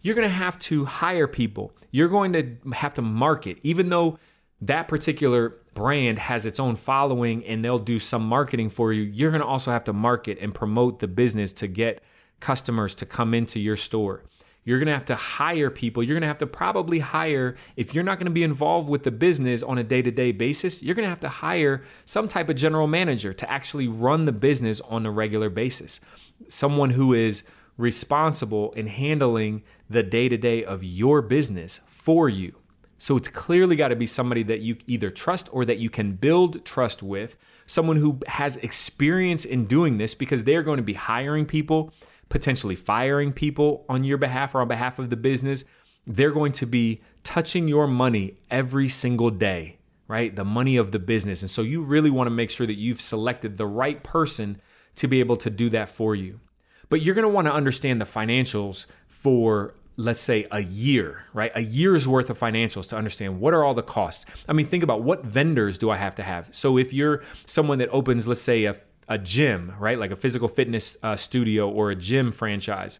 You're 0.01 0.15
going 0.15 0.27
to 0.27 0.33
have 0.33 0.59
to 0.59 0.85
hire 0.85 1.27
people. 1.27 1.73
You're 1.91 2.09
going 2.09 2.33
to 2.33 2.57
have 2.73 2.93
to 2.95 3.01
market, 3.01 3.57
even 3.63 3.89
though 3.89 4.19
that 4.67 4.87
particular 4.87 5.57
brand 5.73 6.19
has 6.19 6.45
its 6.45 6.59
own 6.59 6.75
following 6.75 7.45
and 7.45 7.63
they'll 7.63 7.79
do 7.79 7.99
some 7.99 8.25
marketing 8.25 8.69
for 8.69 8.93
you, 8.93 9.03
you're 9.03 9.31
going 9.31 9.41
to 9.41 9.47
also 9.47 9.71
have 9.71 9.83
to 9.85 9.93
market 9.93 10.37
and 10.39 10.53
promote 10.53 10.99
the 10.99 11.07
business 11.07 11.51
to 11.53 11.67
get 11.67 12.03
customers 12.39 12.95
to 12.95 13.05
come 13.05 13.33
into 13.33 13.59
your 13.59 13.75
store. 13.75 14.23
You're 14.65 14.79
going 14.79 14.87
to 14.87 14.93
have 14.93 15.05
to 15.05 15.15
hire 15.15 15.69
people. 15.69 16.03
You're 16.03 16.15
going 16.15 16.21
to 16.21 16.27
have 16.27 16.37
to 16.37 16.47
probably 16.47 16.99
hire, 16.99 17.55
if 17.75 17.93
you're 17.93 18.03
not 18.03 18.17
going 18.17 18.27
to 18.27 18.31
be 18.31 18.43
involved 18.43 18.87
with 18.87 19.03
the 19.03 19.11
business 19.11 19.61
on 19.61 19.77
a 19.77 19.83
day 19.83 20.01
to 20.01 20.11
day 20.11 20.31
basis, 20.31 20.81
you're 20.81 20.95
going 20.95 21.05
to 21.05 21.09
have 21.09 21.19
to 21.21 21.29
hire 21.29 21.83
some 22.05 22.29
type 22.29 22.47
of 22.47 22.55
general 22.55 22.87
manager 22.87 23.33
to 23.33 23.51
actually 23.51 23.87
run 23.87 24.25
the 24.25 24.31
business 24.31 24.79
on 24.81 25.05
a 25.05 25.11
regular 25.11 25.49
basis. 25.49 25.99
Someone 26.47 26.91
who 26.91 27.13
is 27.13 27.43
responsible 27.77 28.71
in 28.73 28.87
handling 28.87 29.63
the 29.89 30.03
day 30.03 30.29
to 30.29 30.37
day 30.37 30.63
of 30.63 30.83
your 30.83 31.21
business 31.21 31.81
for 31.87 32.29
you. 32.29 32.55
So 33.03 33.17
it's 33.17 33.27
clearly 33.27 33.75
got 33.75 33.89
to 33.89 33.97
be 33.97 34.05
somebody 34.05 34.43
that 34.43 34.61
you 34.61 34.77
either 34.87 35.09
trust 35.09 35.49
or 35.51 35.65
that 35.65 35.77
you 35.77 35.89
can 35.89 36.13
build 36.13 36.63
trust 36.63 37.03
with, 37.03 37.35
someone 37.65 37.97
who 37.97 38.19
has 38.27 38.55
experience 38.55 39.43
in 39.43 39.65
doing 39.65 39.97
this 39.97 40.15
because 40.15 40.45
they're 40.45 40.63
going 40.63 40.77
to 40.77 40.83
be 40.83 40.93
hiring 40.93 41.45
people, 41.45 41.91
potentially 42.29 42.77
firing 42.77 43.33
people 43.33 43.83
on 43.89 44.05
your 44.05 44.17
behalf 44.17 44.55
or 44.55 44.61
on 44.61 44.69
behalf 44.69 44.99
of 44.99 45.09
the 45.09 45.17
business. 45.17 45.65
They're 46.07 46.31
going 46.31 46.53
to 46.53 46.65
be 46.65 46.99
touching 47.25 47.67
your 47.67 47.87
money 47.87 48.37
every 48.49 48.87
single 48.87 49.31
day, 49.31 49.79
right? 50.07 50.33
The 50.33 50.45
money 50.45 50.77
of 50.77 50.93
the 50.93 50.99
business. 50.99 51.41
And 51.41 51.51
so 51.51 51.61
you 51.61 51.81
really 51.81 52.09
want 52.09 52.27
to 52.27 52.31
make 52.31 52.51
sure 52.51 52.67
that 52.67 52.77
you've 52.77 53.01
selected 53.01 53.57
the 53.57 53.67
right 53.67 54.01
person 54.01 54.61
to 54.95 55.09
be 55.09 55.19
able 55.19 55.35
to 55.35 55.49
do 55.49 55.69
that 55.71 55.89
for 55.89 56.15
you. 56.15 56.39
But 56.87 57.01
you're 57.01 57.15
going 57.15 57.27
to 57.27 57.33
want 57.33 57.47
to 57.47 57.53
understand 57.53 57.99
the 57.99 58.05
financials 58.05 58.85
for 59.09 59.75
let's 59.95 60.19
say 60.19 60.47
a 60.51 60.61
year, 60.61 61.25
right? 61.33 61.51
A 61.55 61.61
year's 61.61 62.07
worth 62.07 62.29
of 62.29 62.39
financials 62.39 62.87
to 62.89 62.97
understand 62.97 63.39
what 63.39 63.53
are 63.53 63.63
all 63.63 63.73
the 63.73 63.83
costs. 63.83 64.25
I 64.47 64.53
mean, 64.53 64.65
think 64.65 64.83
about 64.83 65.03
what 65.03 65.23
vendors 65.23 65.77
do 65.77 65.89
I 65.89 65.97
have 65.97 66.15
to 66.15 66.23
have. 66.23 66.49
So 66.51 66.77
if 66.77 66.93
you're 66.93 67.23
someone 67.45 67.77
that 67.79 67.89
opens, 67.89 68.27
let's 68.27 68.41
say, 68.41 68.65
a, 68.65 68.75
a 69.07 69.17
gym, 69.17 69.73
right? 69.79 69.99
Like 69.99 70.11
a 70.11 70.15
physical 70.15 70.47
fitness 70.47 70.97
uh, 71.03 71.15
studio 71.15 71.69
or 71.69 71.91
a 71.91 71.95
gym 71.95 72.31
franchise, 72.31 72.99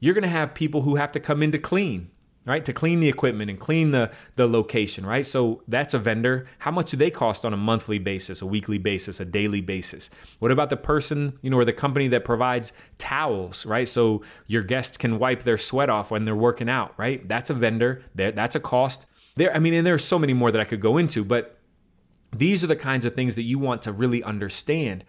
you're 0.00 0.14
to 0.14 0.28
have 0.28 0.54
people 0.54 0.82
who 0.82 0.96
have 0.96 1.12
to 1.12 1.20
come 1.20 1.42
in 1.42 1.52
to 1.52 1.58
clean, 1.58 2.10
right? 2.46 2.64
To 2.64 2.72
clean 2.72 3.00
the 3.00 3.08
equipment 3.08 3.50
and 3.50 3.58
clean 3.58 3.90
the 3.90 4.10
the 4.36 4.46
location, 4.46 5.06
right? 5.06 5.24
So 5.24 5.62
that's 5.66 5.94
a 5.94 5.98
vendor. 5.98 6.46
How 6.58 6.70
much 6.70 6.90
do 6.90 6.96
they 6.96 7.10
cost 7.10 7.44
on 7.44 7.52
a 7.52 7.56
monthly 7.56 7.98
basis, 7.98 8.42
a 8.42 8.46
weekly 8.46 8.78
basis, 8.78 9.20
a 9.20 9.24
daily 9.24 9.60
basis? 9.60 10.10
What 10.38 10.50
about 10.50 10.70
the 10.70 10.76
person, 10.76 11.38
you 11.42 11.50
know, 11.50 11.58
or 11.58 11.64
the 11.64 11.72
company 11.72 12.08
that 12.08 12.24
provides 12.24 12.72
towels, 12.98 13.64
right? 13.64 13.88
So 13.88 14.22
your 14.46 14.62
guests 14.62 14.96
can 14.96 15.18
wipe 15.18 15.42
their 15.42 15.58
sweat 15.58 15.88
off 15.88 16.10
when 16.10 16.24
they're 16.24 16.36
working 16.36 16.68
out, 16.68 16.94
right? 16.96 17.26
That's 17.26 17.50
a 17.50 17.54
vendor. 17.54 18.02
There 18.14 18.32
that's 18.32 18.54
a 18.54 18.60
cost. 18.60 19.06
There 19.36 19.54
I 19.54 19.58
mean, 19.58 19.74
and 19.74 19.86
there's 19.86 20.04
so 20.04 20.18
many 20.18 20.32
more 20.32 20.50
that 20.50 20.60
I 20.60 20.64
could 20.64 20.80
go 20.80 20.96
into, 20.98 21.24
but 21.24 21.58
these 22.32 22.64
are 22.64 22.68
the 22.68 22.76
kinds 22.76 23.04
of 23.04 23.14
things 23.14 23.36
that 23.36 23.42
you 23.42 23.58
want 23.58 23.82
to 23.82 23.92
really 23.92 24.22
understand 24.22 25.04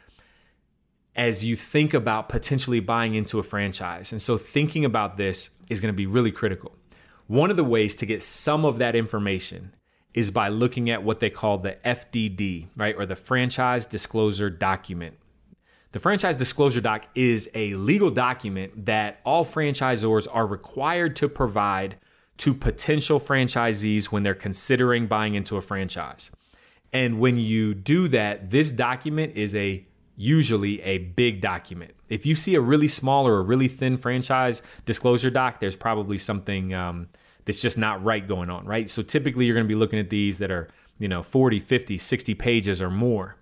as 1.16 1.46
you 1.46 1.56
think 1.56 1.94
about 1.94 2.28
potentially 2.30 2.80
buying 2.80 3.16
into 3.16 3.40
a 3.40 3.44
franchise. 3.44 4.12
And 4.12 4.22
so 4.22 4.38
thinking 4.38 4.84
about 4.84 5.18
this 5.18 5.52
is 5.70 5.80
going 5.80 5.94
to 5.94 5.96
be 5.96 6.06
really 6.06 6.32
critical. 6.32 6.76
One 7.28 7.50
of 7.50 7.58
the 7.58 7.64
ways 7.64 7.96
to 7.96 8.06
get 8.06 8.22
some 8.22 8.66
of 8.66 8.78
that 8.78 8.96
information 8.96 9.76
is 10.14 10.32
by 10.32 10.48
looking 10.48 10.90
at 10.90 11.04
what 11.04 11.20
they 11.20 11.30
call 11.30 11.58
the 11.58 11.74
FDD, 11.86 12.68
right, 12.76 12.96
or 12.96 13.06
the 13.06 13.16
franchise 13.16 13.86
disclosure 13.86 14.50
document. 14.50 15.18
The 15.92 16.00
franchise 16.00 16.38
disclosure 16.38 16.82
doc 16.82 17.08
is 17.16 17.50
a 17.56 17.74
legal 17.76 18.12
document 18.12 18.86
that 18.86 19.22
all 19.24 19.44
franchisors 19.44 20.28
are 20.32 20.46
required 20.46 21.16
to 21.18 21.30
provide 21.30 21.98
to 22.38 22.54
potential 22.54 23.20
franchisees 23.20 24.12
when 24.12 24.24
they're 24.24 24.34
considering 24.34 25.08
buying 25.08 25.36
into 25.36 25.58
a 25.58 25.62
franchise. 25.62 26.32
And 26.94 27.20
when 27.20 27.38
you 27.38 27.74
do 27.74 28.08
that, 28.10 28.52
this 28.52 28.72
document 28.72 29.36
is 29.36 29.56
a 29.56 29.86
usually 30.16 30.82
a 30.82 31.00
big 31.00 31.42
document. 31.42 31.94
If 32.10 32.26
you 32.26 32.36
see 32.36 32.56
a 32.56 32.62
really 32.62 32.88
small 32.88 33.28
or 33.28 33.40
a 33.40 33.42
really 33.42 33.68
thin 33.68 33.98
franchise 33.98 34.62
disclosure 34.86 35.30
doc, 35.30 35.60
there's 35.60 35.76
probably 35.76 36.18
something 36.18 36.74
um, 36.74 37.10
that's 37.46 37.62
just 37.62 37.78
not 37.78 38.04
right 38.04 38.28
going 38.28 38.50
on, 38.50 38.66
right? 38.66 38.90
So 38.90 39.02
typically 39.02 39.46
you're 39.46 39.56
going 39.56 39.68
to 39.68 39.74
be 39.74 39.78
looking 39.78 40.00
at 40.00 40.10
these 40.10 40.38
that 40.40 40.52
are, 40.52 40.70
you 41.00 41.08
know, 41.08 41.24
40, 41.24 41.60
50, 41.60 41.98
60 41.98 42.34
pages 42.36 42.82
or 42.82 42.90
more. 42.90 43.36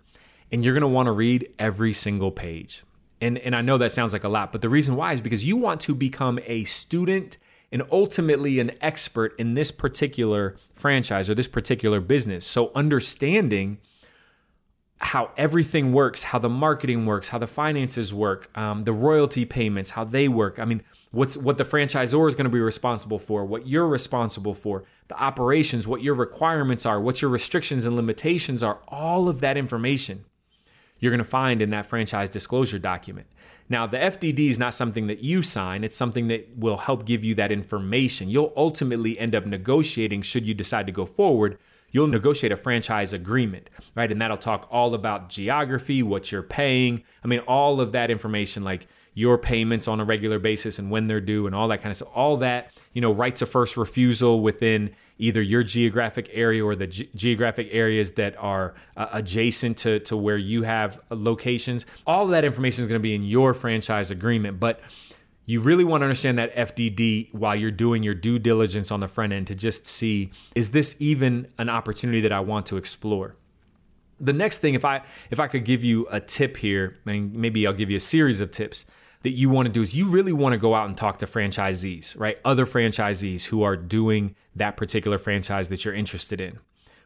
And 0.51 0.63
you're 0.63 0.74
going 0.74 0.82
to 0.82 0.88
want 0.88 1.08
to 1.08 1.12
read 1.12 1.50
every 1.58 1.94
single 1.94 2.32
page. 2.32 2.84
And, 3.22 3.38
and 3.38 3.56
I 3.56 3.62
know 3.62 3.77
that 3.77 3.92
sounds 3.92 4.13
like 4.13 4.24
a 4.24 4.30
lot, 4.30 4.51
but 4.51 4.62
the 4.62 4.70
reason 4.70 4.96
why 4.96 5.13
is 5.13 5.22
because 5.22 5.46
you 5.46 5.56
want 5.56 5.82
to 5.82 5.96
become 5.96 6.39
a 6.46 6.65
student 6.65 7.38
and 7.72 7.82
ultimately 7.92 8.60
an 8.60 8.72
expert 8.82 9.34
in 9.39 9.56
this 9.56 9.72
particular 9.72 10.58
franchise 10.74 11.30
or 11.30 11.34
this 11.34 11.48
particular 11.48 12.00
business. 12.00 12.46
So 12.46 12.72
understanding 12.75 13.80
how 15.03 15.31
everything 15.38 15.91
works, 15.91 16.24
how 16.24 16.39
the 16.39 16.50
marketing 16.50 17.05
works, 17.05 17.29
how 17.29 17.38
the 17.38 17.48
finances 17.48 18.13
work, 18.13 18.50
um, 18.57 18.81
the 18.81 18.93
royalty 18.93 19.43
payments, 19.45 19.91
how 19.91 20.03
they 20.03 20.27
work. 20.27 20.60
I 20.60 20.65
mean, 20.65 20.81
what's 21.12 21.36
what 21.36 21.57
the 21.57 21.65
franchisor 21.65 22.27
is 22.27 22.36
going 22.36 22.45
to 22.45 22.50
be 22.50 22.60
responsible 22.60 23.19
for, 23.19 23.45
what 23.45 23.67
you're 23.67 23.88
responsible 23.88 24.53
for, 24.53 24.83
the 25.10 25.22
operations, 25.22 25.88
what 25.88 26.01
your 26.01 26.15
requirements 26.15 26.86
are, 26.86 27.01
what 27.01 27.22
your 27.22 27.29
restrictions 27.29 27.86
and 27.86 27.95
limitations 27.95 28.63
are. 28.63 28.79
All 28.88 29.27
of 29.27 29.41
that 29.41 29.57
information 29.57 30.25
you're 31.00 31.12
going 31.12 31.17
to 31.17 31.25
find 31.25 31.62
in 31.62 31.69
that 31.72 31.86
franchise 31.86 32.29
disclosure 32.29 32.79
document. 32.79 33.27
Now, 33.67 33.86
the 33.86 33.98
FDD 33.98 34.48
is 34.48 34.57
not 34.57 34.74
something 34.74 35.07
that 35.07 35.19
you 35.19 35.41
sign, 35.41 35.83
it's 35.83 35.98
something 35.98 36.27
that 36.29 36.57
will 36.57 36.77
help 36.77 37.05
give 37.05 37.25
you 37.25 37.36
that 37.36 37.51
information. 37.51 38.29
You'll 38.29 38.53
ultimately 38.55 39.19
end 39.19 39.36
up 39.36 39.45
negotiating 39.45 40.22
should 40.22 40.48
you 40.48 40.53
decide 40.53 40.86
to 40.86 40.93
go 40.93 41.05
forward 41.05 41.57
you'll 41.93 42.07
negotiate 42.07 42.51
a 42.51 42.57
franchise 42.57 43.13
agreement, 43.13 43.69
right? 43.95 44.12
And 44.12 44.19
that'll 44.19 44.35
talk 44.35 44.67
all 44.69 44.93
about 44.93 45.29
geography, 45.29 46.03
what 46.03 46.29
you're 46.31 46.43
paying. 46.43 47.03
I 47.23 47.27
mean, 47.27 47.39
all 47.41 47.79
of 47.79 47.93
that 47.93 48.12
information, 48.12 48.63
like 48.63 48.88
your 49.13 49.38
payments 49.38 49.88
on 49.88 50.00
a 50.00 50.03
regular 50.03 50.39
basis 50.39 50.79
and 50.79 50.89
when 50.89 51.07
they're 51.07 51.21
due 51.21 51.45
and 51.45 51.55
all 51.55 51.67
that 51.67 51.81
kind 51.81 51.91
of 51.91 51.97
stuff. 51.97 52.09
All 52.15 52.38
that, 52.38 52.71
you 52.93 53.01
know, 53.01 53.13
rights 53.13 53.41
of 53.41 53.50
first 53.50 53.77
refusal 53.77 54.41
within 54.41 54.95
either 55.19 55.41
your 55.41 55.63
geographic 55.63 56.29
area 56.33 56.65
or 56.65 56.75
the 56.75 56.88
ge- 56.88 57.07
geographic 57.15 57.69
areas 57.71 58.13
that 58.13 58.35
are 58.38 58.73
uh, 58.97 59.07
adjacent 59.13 59.77
to, 59.77 60.00
to 60.00 60.17
where 60.17 60.38
you 60.38 60.63
have 60.63 61.00
locations. 61.12 61.85
All 62.07 62.25
that 62.27 62.43
information 62.43 62.81
is 62.81 62.88
going 62.88 63.00
to 63.00 63.03
be 63.03 63.13
in 63.13 63.23
your 63.23 63.53
franchise 63.53 64.09
agreement. 64.09 64.59
But 64.59 64.79
you 65.45 65.59
really 65.59 65.83
want 65.83 66.01
to 66.01 66.05
understand 66.05 66.38
that 66.38 66.55
FDD 66.55 67.33
while 67.33 67.55
you're 67.55 67.71
doing 67.71 68.03
your 68.03 68.13
due 68.13 68.39
diligence 68.39 68.91
on 68.91 69.01
the 69.01 69.07
front 69.07 69.33
end 69.33 69.47
to 69.47 69.55
just 69.55 69.85
see 69.85 70.31
is 70.55 70.71
this 70.71 70.95
even 71.01 71.47
an 71.57 71.69
opportunity 71.69 72.21
that 72.21 72.31
I 72.31 72.39
want 72.39 72.65
to 72.67 72.77
explore. 72.77 73.35
The 74.19 74.33
next 74.33 74.59
thing, 74.59 74.73
if 74.73 74.85
I 74.85 75.01
if 75.31 75.39
I 75.39 75.47
could 75.47 75.65
give 75.65 75.83
you 75.83 76.07
a 76.09 76.19
tip 76.19 76.57
here, 76.57 76.97
mean, 77.05 77.31
maybe 77.33 77.67
I'll 77.67 77.73
give 77.73 77.89
you 77.89 77.97
a 77.97 78.01
series 78.01 78.39
of 78.39 78.51
tips 78.51 78.85
that 79.23 79.31
you 79.31 79.50
want 79.50 79.65
to 79.65 79.71
do 79.71 79.81
is 79.81 79.95
you 79.95 80.07
really 80.07 80.33
want 80.33 80.53
to 80.53 80.57
go 80.57 80.75
out 80.75 80.88
and 80.88 80.97
talk 80.97 81.17
to 81.17 81.25
franchisees, 81.25 82.17
right? 82.19 82.38
Other 82.45 82.65
franchisees 82.65 83.45
who 83.45 83.63
are 83.63 83.75
doing 83.75 84.35
that 84.55 84.77
particular 84.77 85.17
franchise 85.17 85.69
that 85.69 85.83
you're 85.83 85.93
interested 85.93 86.39
in 86.39 86.59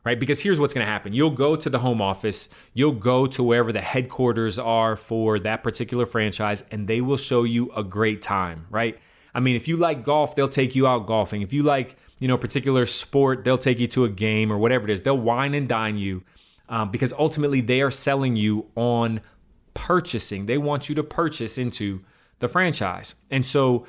right? 0.08 0.22
Because 0.22 0.40
here's 0.40 0.58
what's 0.58 0.74
going 0.74 0.86
to 0.86 0.92
happen 0.92 1.12
you'll 1.12 1.32
go 1.32 1.58
to 1.58 1.70
the 1.70 1.80
home 1.80 2.02
office, 2.02 2.48
you'll 2.74 2.94
go 2.94 3.28
to 3.28 3.44
wherever 3.44 3.74
the 3.74 3.82
headquarters 3.82 4.58
are 4.58 4.96
for 4.96 5.38
that 5.40 5.64
particular 5.64 6.06
franchise, 6.06 6.64
and 6.72 6.88
they 6.88 7.02
will 7.02 7.18
show 7.18 7.44
you 7.44 7.70
a 7.74 7.84
great 7.84 8.22
time, 8.22 8.66
right? 8.70 8.98
I 9.36 9.42
mean, 9.42 9.58
if 9.58 9.68
you 9.68 9.76
like 9.76 10.06
golf, 10.06 10.34
they'll 10.34 10.48
take 10.48 10.76
you 10.76 10.88
out 10.88 11.06
golfing. 11.06 11.42
If 11.42 11.52
you 11.52 11.62
like, 11.62 11.98
you 12.20 12.28
know, 12.30 12.38
particular 12.38 12.86
sport, 12.86 13.44
they'll 13.44 13.58
take 13.58 13.80
you 13.80 13.88
to 13.90 14.06
a 14.06 14.10
game 14.10 14.50
or 14.50 14.58
whatever 14.58 14.86
it 14.86 14.92
is. 14.92 15.02
They'll 15.02 15.18
wine 15.18 15.54
and 15.54 15.68
dine 15.68 15.98
you 15.98 16.24
um, 16.70 16.90
because 16.90 17.12
ultimately 17.14 17.60
they 17.60 17.82
are 17.82 17.92
selling 17.92 18.38
you 18.38 18.68
on 18.76 19.20
purchasing. 19.74 20.46
They 20.46 20.58
want 20.58 20.88
you 20.88 20.96
to 20.96 21.04
purchase 21.04 21.58
into 21.58 22.02
the 22.40 22.48
franchise. 22.48 23.16
And 23.30 23.46
so, 23.46 23.86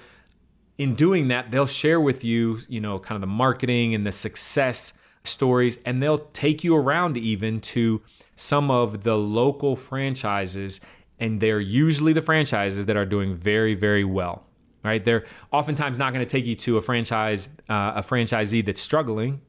in 0.76 0.94
doing 0.94 1.28
that, 1.28 1.50
they'll 1.50 1.66
share 1.66 2.00
with 2.00 2.22
you, 2.24 2.58
you 2.68 2.80
know, 2.80 2.98
kind 2.98 3.16
of 3.16 3.20
the 3.20 3.26
marketing 3.26 3.94
and 3.94 4.06
the 4.06 4.12
success 4.12 4.92
stories, 5.24 5.78
and 5.84 6.02
they'll 6.02 6.18
take 6.18 6.64
you 6.64 6.76
around 6.76 7.16
even 7.16 7.60
to 7.60 8.02
some 8.36 8.70
of 8.70 9.02
the 9.02 9.16
local 9.16 9.76
franchises, 9.76 10.80
and 11.18 11.40
they're 11.40 11.60
usually 11.60 12.12
the 12.12 12.22
franchises 12.22 12.86
that 12.86 12.96
are 12.96 13.04
doing 13.04 13.34
very, 13.34 13.74
very 13.74 14.04
well. 14.04 14.44
Right? 14.84 15.04
They're 15.04 15.26
oftentimes 15.52 15.98
not 15.98 16.12
going 16.12 16.24
to 16.24 16.30
take 16.30 16.46
you 16.46 16.54
to 16.56 16.78
a 16.78 16.80
franchise, 16.80 17.48
uh, 17.68 17.92
a 17.96 18.02
franchisee 18.02 18.64
that's 18.64 18.80
struggling. 18.80 19.40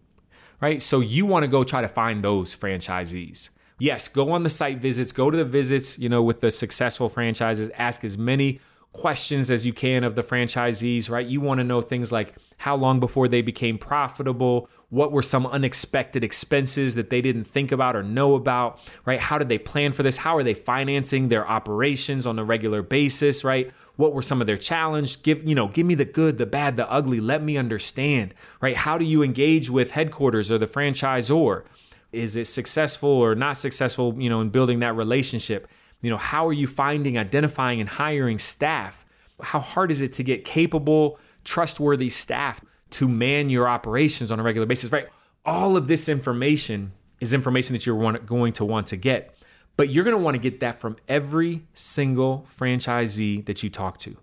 Right? 0.59 0.81
So 0.81 0.99
you 0.99 1.25
want 1.25 1.43
to 1.43 1.47
go 1.47 1.63
try 1.63 1.81
to 1.81 1.87
find 1.87 2.23
those 2.23 2.55
franchisees. 2.55 3.49
Yes, 3.77 4.09
go 4.09 4.31
on 4.31 4.43
the 4.43 4.49
site 4.49 4.79
visits, 4.79 5.13
go 5.13 5.31
to 5.31 5.37
the 5.37 5.45
visits, 5.45 5.97
you 5.97 6.09
know, 6.09 6.21
with 6.21 6.41
the 6.41 6.51
successful 6.51 7.07
franchises, 7.07 7.69
ask 7.77 8.03
as 8.03 8.17
many 8.17 8.59
questions 8.91 9.51
as 9.51 9.65
you 9.65 9.73
can 9.73 10.03
of 10.03 10.15
the 10.15 10.23
franchisees, 10.23 11.09
right? 11.09 11.25
You 11.25 11.41
want 11.41 11.59
to 11.59 11.63
know 11.63 11.81
things 11.81 12.11
like 12.11 12.35
how 12.57 12.75
long 12.75 12.99
before 12.99 13.27
they 13.27 13.41
became 13.41 13.77
profitable, 13.77 14.69
what 14.89 15.11
were 15.11 15.21
some 15.21 15.45
unexpected 15.45 16.23
expenses 16.23 16.95
that 16.95 17.09
they 17.09 17.21
didn't 17.21 17.45
think 17.45 17.71
about 17.71 17.95
or 17.95 18.03
know 18.03 18.33
about, 18.33 18.79
right? 19.05 19.19
How 19.19 19.37
did 19.37 19.47
they 19.47 19.59
plan 19.59 19.93
for 19.93 20.01
this? 20.01 20.17
How 20.17 20.35
are 20.35 20.43
they 20.43 20.55
financing 20.55 21.29
their 21.29 21.47
operations 21.47 22.25
on 22.25 22.39
a 22.39 22.43
regular 22.43 22.81
basis, 22.81 23.43
right? 23.43 23.71
What 23.95 24.13
were 24.13 24.23
some 24.23 24.41
of 24.41 24.47
their 24.47 24.57
challenges? 24.57 25.17
Give, 25.17 25.43
you 25.47 25.53
know, 25.53 25.67
give 25.67 25.85
me 25.85 25.93
the 25.93 26.05
good, 26.05 26.37
the 26.37 26.47
bad, 26.47 26.75
the 26.75 26.89
ugly. 26.89 27.19
Let 27.19 27.43
me 27.43 27.57
understand, 27.57 28.33
right? 28.59 28.75
How 28.75 28.97
do 28.97 29.05
you 29.05 29.21
engage 29.21 29.69
with 29.69 29.91
headquarters 29.91 30.49
or 30.49 30.57
the 30.57 30.65
franchisor? 30.65 31.63
Is 32.11 32.35
it 32.35 32.45
successful 32.45 33.09
or 33.09 33.35
not 33.35 33.57
successful, 33.57 34.15
you 34.17 34.29
know, 34.29 34.41
in 34.41 34.49
building 34.49 34.79
that 34.79 34.95
relationship? 34.95 35.67
You 36.01 36.09
know, 36.09 36.17
how 36.17 36.47
are 36.47 36.53
you 36.53 36.67
finding, 36.67 37.17
identifying, 37.17 37.79
and 37.79 37.89
hiring 37.89 38.39
staff? 38.39 39.05
How 39.41 39.59
hard 39.59 39.91
is 39.91 40.01
it 40.01 40.13
to 40.13 40.23
get 40.23 40.45
capable, 40.45 41.19
trustworthy 41.43 42.09
staff 42.09 42.61
to 42.91 43.07
man 43.07 43.49
your 43.49 43.67
operations 43.67 44.31
on 44.31 44.39
a 44.39 44.43
regular 44.43 44.65
basis, 44.65 44.91
right? 44.91 45.07
All 45.45 45.77
of 45.77 45.87
this 45.87 46.09
information 46.09 46.93
is 47.19 47.33
information 47.33 47.73
that 47.73 47.85
you're 47.85 48.19
going 48.19 48.53
to 48.53 48.65
want 48.65 48.87
to 48.87 48.95
get, 48.95 49.35
but 49.77 49.89
you're 49.89 50.03
going 50.03 50.15
to 50.15 50.23
want 50.23 50.35
to 50.35 50.39
get 50.39 50.59
that 50.61 50.79
from 50.79 50.97
every 51.07 51.65
single 51.73 52.45
franchisee 52.49 53.45
that 53.45 53.61
you 53.61 53.69
talk 53.69 53.97
to. 53.99 54.17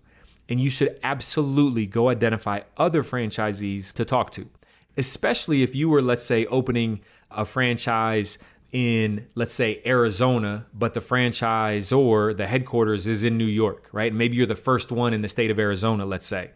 And 0.49 0.59
you 0.61 0.69
should 0.69 0.99
absolutely 1.03 1.85
go 1.85 2.09
identify 2.09 2.61
other 2.77 3.03
franchisees 3.03 3.91
to 3.93 4.05
talk 4.05 4.31
to, 4.31 4.49
especially 4.95 5.61
if 5.61 5.75
you 5.75 5.89
were, 5.89 6.01
let's 6.01 6.25
say, 6.25 6.45
opening 6.47 7.01
a 7.29 7.45
franchise 7.45 8.37
in, 8.71 9.27
let's 9.35 9.53
say, 9.53 9.81
Arizona, 9.85 10.65
but 10.73 10.93
the 10.93 11.01
franchise 11.01 11.91
or 11.91 12.33
the 12.33 12.47
headquarters 12.47 13.07
is 13.07 13.23
in 13.23 13.37
New 13.37 13.45
York, 13.45 13.89
right? 13.91 14.13
Maybe 14.13 14.35
you're 14.35 14.45
the 14.45 14.55
first 14.55 14.91
one 14.91 15.13
in 15.13 15.21
the 15.21 15.27
state 15.27 15.51
of 15.51 15.59
Arizona, 15.59 16.05
let's 16.05 16.25
say. 16.25 16.51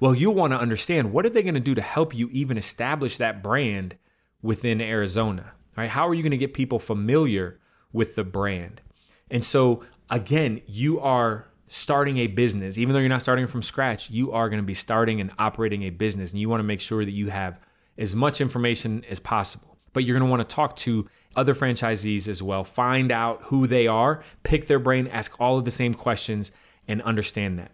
Well, 0.00 0.14
you'll 0.14 0.34
want 0.34 0.52
to 0.52 0.58
understand 0.58 1.12
what 1.12 1.24
are 1.24 1.30
they 1.30 1.42
going 1.42 1.54
to 1.54 1.60
do 1.60 1.76
to 1.76 1.82
help 1.82 2.14
you 2.14 2.28
even 2.32 2.58
establish 2.58 3.18
that 3.18 3.42
brand 3.42 3.96
within 4.42 4.80
Arizona, 4.80 5.52
right? 5.76 5.90
How 5.90 6.08
are 6.08 6.14
you 6.14 6.22
going 6.22 6.32
to 6.32 6.36
get 6.36 6.54
people 6.54 6.80
familiar 6.80 7.60
with 7.92 8.16
the 8.16 8.24
brand? 8.24 8.80
And 9.30 9.44
so, 9.44 9.84
again, 10.10 10.60
you 10.66 10.98
are 10.98 11.46
starting 11.68 12.18
a 12.18 12.26
business, 12.26 12.76
even 12.76 12.92
though 12.92 12.98
you're 13.00 13.08
not 13.08 13.22
starting 13.22 13.46
from 13.46 13.62
scratch, 13.62 14.10
you 14.10 14.32
are 14.32 14.48
going 14.48 14.60
to 14.60 14.66
be 14.66 14.74
starting 14.74 15.20
and 15.20 15.30
operating 15.38 15.84
a 15.84 15.90
business. 15.90 16.32
And 16.32 16.40
you 16.40 16.48
want 16.48 16.58
to 16.60 16.64
make 16.64 16.80
sure 16.80 17.04
that 17.04 17.12
you 17.12 17.30
have 17.30 17.58
as 17.96 18.14
much 18.14 18.40
information 18.40 19.04
as 19.08 19.20
possible. 19.20 19.71
But 19.92 20.04
you're 20.04 20.18
going 20.18 20.26
to 20.26 20.30
want 20.30 20.48
to 20.48 20.54
talk 20.54 20.76
to 20.76 21.08
other 21.34 21.54
franchisees 21.54 22.28
as 22.28 22.42
well, 22.42 22.64
find 22.64 23.10
out 23.10 23.42
who 23.44 23.66
they 23.66 23.86
are, 23.86 24.22
pick 24.42 24.66
their 24.66 24.78
brain, 24.78 25.06
ask 25.06 25.40
all 25.40 25.58
of 25.58 25.64
the 25.64 25.70
same 25.70 25.94
questions, 25.94 26.52
and 26.86 27.00
understand 27.02 27.58
that. 27.58 27.72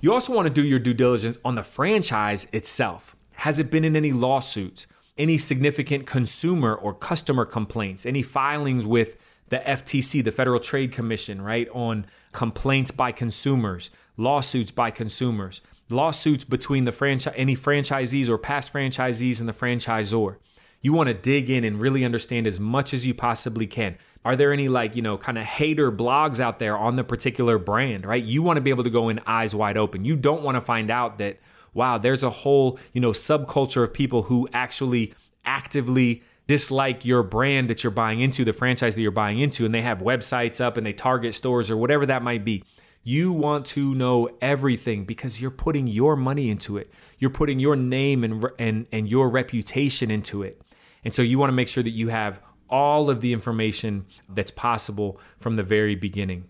You 0.00 0.12
also 0.12 0.34
want 0.34 0.46
to 0.46 0.52
do 0.52 0.64
your 0.64 0.78
due 0.78 0.94
diligence 0.94 1.38
on 1.44 1.54
the 1.54 1.62
franchise 1.62 2.48
itself. 2.52 3.16
Has 3.32 3.58
it 3.58 3.70
been 3.70 3.84
in 3.84 3.96
any 3.96 4.12
lawsuits, 4.12 4.86
any 5.16 5.38
significant 5.38 6.06
consumer 6.06 6.74
or 6.74 6.94
customer 6.94 7.44
complaints, 7.44 8.06
any 8.06 8.22
filings 8.22 8.86
with 8.86 9.16
the 9.48 9.58
FTC, 9.58 10.22
the 10.22 10.30
Federal 10.30 10.60
Trade 10.60 10.92
Commission, 10.92 11.40
right, 11.40 11.68
on 11.72 12.06
complaints 12.32 12.90
by 12.90 13.12
consumers, 13.12 13.90
lawsuits 14.16 14.70
by 14.70 14.90
consumers, 14.90 15.60
lawsuits 15.88 16.44
between 16.44 16.84
the 16.84 16.92
franchise 16.92 17.34
any 17.36 17.56
franchisees 17.56 18.28
or 18.28 18.38
past 18.38 18.72
franchisees 18.72 19.40
and 19.40 19.48
the 19.48 19.52
franchisor. 19.52 20.36
You 20.80 20.92
want 20.92 21.08
to 21.08 21.14
dig 21.14 21.50
in 21.50 21.64
and 21.64 21.80
really 21.80 22.04
understand 22.04 22.46
as 22.46 22.60
much 22.60 22.94
as 22.94 23.06
you 23.06 23.14
possibly 23.14 23.66
can. 23.66 23.96
Are 24.24 24.36
there 24.36 24.52
any 24.52 24.68
like, 24.68 24.94
you 24.94 25.02
know, 25.02 25.18
kind 25.18 25.38
of 25.38 25.44
hater 25.44 25.90
blogs 25.90 26.40
out 26.40 26.58
there 26.58 26.76
on 26.76 26.96
the 26.96 27.04
particular 27.04 27.58
brand, 27.58 28.04
right? 28.04 28.22
You 28.22 28.42
want 28.42 28.56
to 28.56 28.60
be 28.60 28.70
able 28.70 28.84
to 28.84 28.90
go 28.90 29.08
in 29.08 29.20
eyes 29.26 29.54
wide 29.54 29.76
open. 29.76 30.04
You 30.04 30.16
don't 30.16 30.42
want 30.42 30.56
to 30.56 30.60
find 30.60 30.90
out 30.90 31.18
that 31.18 31.38
wow, 31.74 31.98
there's 31.98 32.22
a 32.22 32.30
whole, 32.30 32.78
you 32.92 33.00
know, 33.00 33.12
subculture 33.12 33.84
of 33.84 33.92
people 33.92 34.24
who 34.24 34.48
actually 34.52 35.14
actively 35.44 36.22
dislike 36.46 37.04
your 37.04 37.22
brand 37.22 37.68
that 37.70 37.84
you're 37.84 37.90
buying 37.90 38.20
into, 38.20 38.44
the 38.44 38.52
franchise 38.52 38.94
that 38.94 39.02
you're 39.02 39.10
buying 39.10 39.38
into, 39.38 39.64
and 39.64 39.74
they 39.74 39.82
have 39.82 39.98
websites 39.98 40.60
up 40.60 40.76
and 40.76 40.86
they 40.86 40.92
target 40.92 41.34
stores 41.34 41.70
or 41.70 41.76
whatever 41.76 42.06
that 42.06 42.22
might 42.22 42.44
be. 42.44 42.64
You 43.04 43.32
want 43.32 43.64
to 43.66 43.94
know 43.94 44.28
everything 44.42 45.04
because 45.04 45.40
you're 45.40 45.50
putting 45.50 45.86
your 45.86 46.16
money 46.16 46.50
into 46.50 46.76
it. 46.76 46.90
You're 47.18 47.30
putting 47.30 47.60
your 47.60 47.76
name 47.76 48.24
and 48.24 48.44
and 48.58 48.86
and 48.92 49.08
your 49.08 49.28
reputation 49.28 50.10
into 50.10 50.42
it. 50.42 50.60
And 51.04 51.14
so 51.14 51.22
you 51.22 51.38
want 51.38 51.48
to 51.48 51.54
make 51.54 51.68
sure 51.68 51.82
that 51.82 51.90
you 51.90 52.08
have 52.08 52.40
all 52.68 53.08
of 53.08 53.20
the 53.20 53.32
information 53.32 54.06
that's 54.28 54.50
possible 54.50 55.20
from 55.38 55.56
the 55.56 55.62
very 55.62 55.94
beginning. 55.94 56.44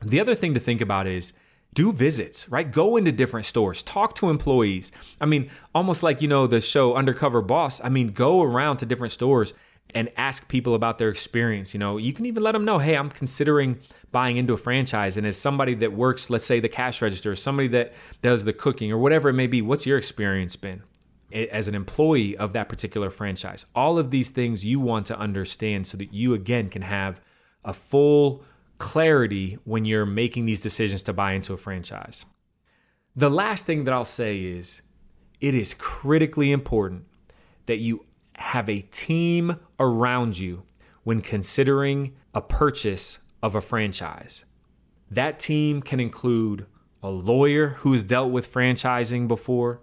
The 0.00 0.20
other 0.20 0.34
thing 0.34 0.54
to 0.54 0.60
think 0.60 0.80
about 0.80 1.06
is 1.06 1.32
do 1.74 1.92
visits, 1.92 2.48
right? 2.48 2.70
Go 2.70 2.96
into 2.96 3.12
different 3.12 3.46
stores, 3.46 3.82
talk 3.82 4.14
to 4.16 4.30
employees. 4.30 4.90
I 5.20 5.26
mean, 5.26 5.50
almost 5.74 6.02
like, 6.02 6.22
you 6.22 6.28
know, 6.28 6.46
the 6.46 6.60
show 6.60 6.94
Undercover 6.94 7.42
Boss. 7.42 7.84
I 7.84 7.88
mean, 7.88 8.08
go 8.08 8.42
around 8.42 8.78
to 8.78 8.86
different 8.86 9.12
stores 9.12 9.52
and 9.94 10.10
ask 10.16 10.48
people 10.48 10.74
about 10.74 10.98
their 10.98 11.08
experience. 11.08 11.74
You 11.74 11.80
know, 11.80 11.96
you 11.96 12.12
can 12.12 12.26
even 12.26 12.42
let 12.42 12.52
them 12.52 12.64
know, 12.64 12.78
hey, 12.78 12.96
I'm 12.96 13.10
considering 13.10 13.80
buying 14.10 14.36
into 14.36 14.52
a 14.54 14.56
franchise. 14.56 15.16
And 15.16 15.26
as 15.26 15.36
somebody 15.36 15.74
that 15.74 15.92
works, 15.92 16.30
let's 16.30 16.44
say 16.44 16.60
the 16.60 16.68
cash 16.68 17.02
register, 17.02 17.34
somebody 17.34 17.68
that 17.68 17.92
does 18.22 18.44
the 18.44 18.52
cooking 18.52 18.90
or 18.90 18.98
whatever 18.98 19.28
it 19.28 19.34
may 19.34 19.46
be, 19.46 19.62
what's 19.62 19.86
your 19.86 19.98
experience 19.98 20.56
been? 20.56 20.82
As 21.32 21.68
an 21.68 21.74
employee 21.74 22.36
of 22.36 22.52
that 22.52 22.68
particular 22.68 23.10
franchise. 23.10 23.66
All 23.74 23.98
of 23.98 24.10
these 24.10 24.30
things 24.30 24.64
you 24.64 24.80
want 24.80 25.06
to 25.06 25.18
understand 25.18 25.86
so 25.86 25.96
that 25.98 26.12
you, 26.12 26.34
again, 26.34 26.70
can 26.70 26.82
have 26.82 27.20
a 27.64 27.72
full 27.72 28.44
clarity 28.78 29.58
when 29.64 29.84
you're 29.84 30.06
making 30.06 30.46
these 30.46 30.60
decisions 30.60 31.02
to 31.02 31.12
buy 31.12 31.32
into 31.32 31.52
a 31.52 31.58
franchise. 31.58 32.24
The 33.14 33.28
last 33.28 33.66
thing 33.66 33.84
that 33.84 33.92
I'll 33.92 34.04
say 34.04 34.40
is 34.40 34.82
it 35.40 35.54
is 35.54 35.74
critically 35.74 36.52
important 36.52 37.04
that 37.66 37.78
you 37.78 38.06
have 38.36 38.68
a 38.68 38.82
team 38.82 39.56
around 39.78 40.38
you 40.38 40.62
when 41.02 41.20
considering 41.20 42.14
a 42.34 42.40
purchase 42.40 43.18
of 43.42 43.54
a 43.54 43.60
franchise. 43.60 44.44
That 45.10 45.38
team 45.38 45.82
can 45.82 46.00
include 46.00 46.66
a 47.02 47.10
lawyer 47.10 47.68
who's 47.68 48.02
dealt 48.02 48.30
with 48.30 48.52
franchising 48.52 49.28
before, 49.28 49.80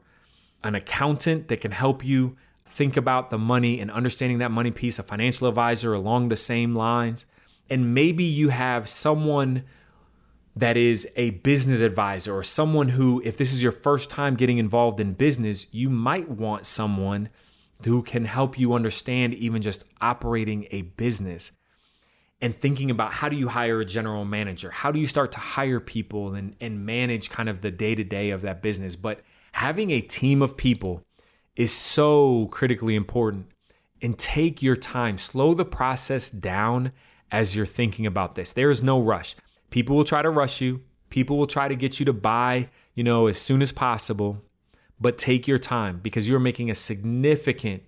an 0.65 0.75
accountant 0.75 1.47
that 1.47 1.61
can 1.61 1.71
help 1.71 2.03
you 2.03 2.35
think 2.65 2.97
about 2.97 3.29
the 3.29 3.37
money 3.37 3.79
and 3.79 3.91
understanding 3.91 4.39
that 4.39 4.51
money 4.51 4.71
piece, 4.71 4.97
a 4.97 5.03
financial 5.03 5.47
advisor 5.47 5.93
along 5.93 6.29
the 6.29 6.35
same 6.35 6.75
lines. 6.75 7.25
And 7.69 7.93
maybe 7.93 8.23
you 8.23 8.49
have 8.49 8.89
someone 8.89 9.63
that 10.55 10.75
is 10.75 11.11
a 11.15 11.31
business 11.31 11.81
advisor 11.81 12.35
or 12.35 12.41
someone 12.41 12.89
who, 12.89 13.21
if 13.23 13.37
this 13.37 13.53
is 13.53 13.61
your 13.61 13.71
first 13.71 14.09
time 14.09 14.35
getting 14.35 14.57
involved 14.57 14.99
in 14.99 15.13
business, 15.13 15.71
you 15.73 15.89
might 15.89 16.29
want 16.29 16.65
someone 16.65 17.29
who 17.83 18.01
can 18.01 18.25
help 18.25 18.57
you 18.57 18.73
understand 18.73 19.33
even 19.35 19.61
just 19.61 19.83
operating 20.01 20.67
a 20.71 20.81
business 20.81 21.51
and 22.41 22.55
thinking 22.55 22.89
about 22.89 23.13
how 23.13 23.29
do 23.29 23.35
you 23.35 23.49
hire 23.49 23.81
a 23.81 23.85
general 23.85 24.25
manager? 24.25 24.71
How 24.71 24.91
do 24.91 24.99
you 24.99 25.07
start 25.07 25.31
to 25.33 25.39
hire 25.39 25.79
people 25.79 26.33
and, 26.33 26.55
and 26.59 26.85
manage 26.85 27.29
kind 27.29 27.49
of 27.49 27.61
the 27.61 27.71
day 27.71 27.93
to 27.93 28.03
day 28.03 28.31
of 28.31 28.41
that 28.41 28.61
business? 28.61 28.95
But 28.95 29.21
having 29.55 29.89
a 29.89 30.01
team 30.01 30.41
of 30.41 30.57
people 30.57 31.01
is 31.55 31.71
so 31.71 32.45
critically 32.51 32.93
important. 32.93 33.47
And 34.01 34.17
take 34.17 34.61
your 34.61 34.75
time, 34.75 35.17
slow 35.17 35.53
the 35.53 35.63
process 35.63 36.29
down 36.29 36.91
as 37.31 37.55
you're 37.55 37.65
thinking 37.65 38.05
about 38.05 38.35
this. 38.35 38.51
There 38.51 38.69
is 38.69 38.83
no 38.83 38.99
rush. 38.99 39.33
People 39.69 39.95
will 39.95 40.03
try 40.03 40.21
to 40.21 40.29
rush 40.29 40.59
you, 40.59 40.81
people 41.09 41.37
will 41.37 41.47
try 41.47 41.69
to 41.69 41.75
get 41.75 41.99
you 41.99 42.05
to 42.05 42.11
buy, 42.11 42.67
you 42.95 43.03
know, 43.03 43.27
as 43.27 43.37
soon 43.37 43.61
as 43.61 43.71
possible. 43.71 44.43
But 44.99 45.17
take 45.17 45.47
your 45.47 45.57
time 45.57 46.01
because 46.03 46.27
you're 46.27 46.39
making 46.39 46.69
a 46.69 46.75
significant 46.75 47.83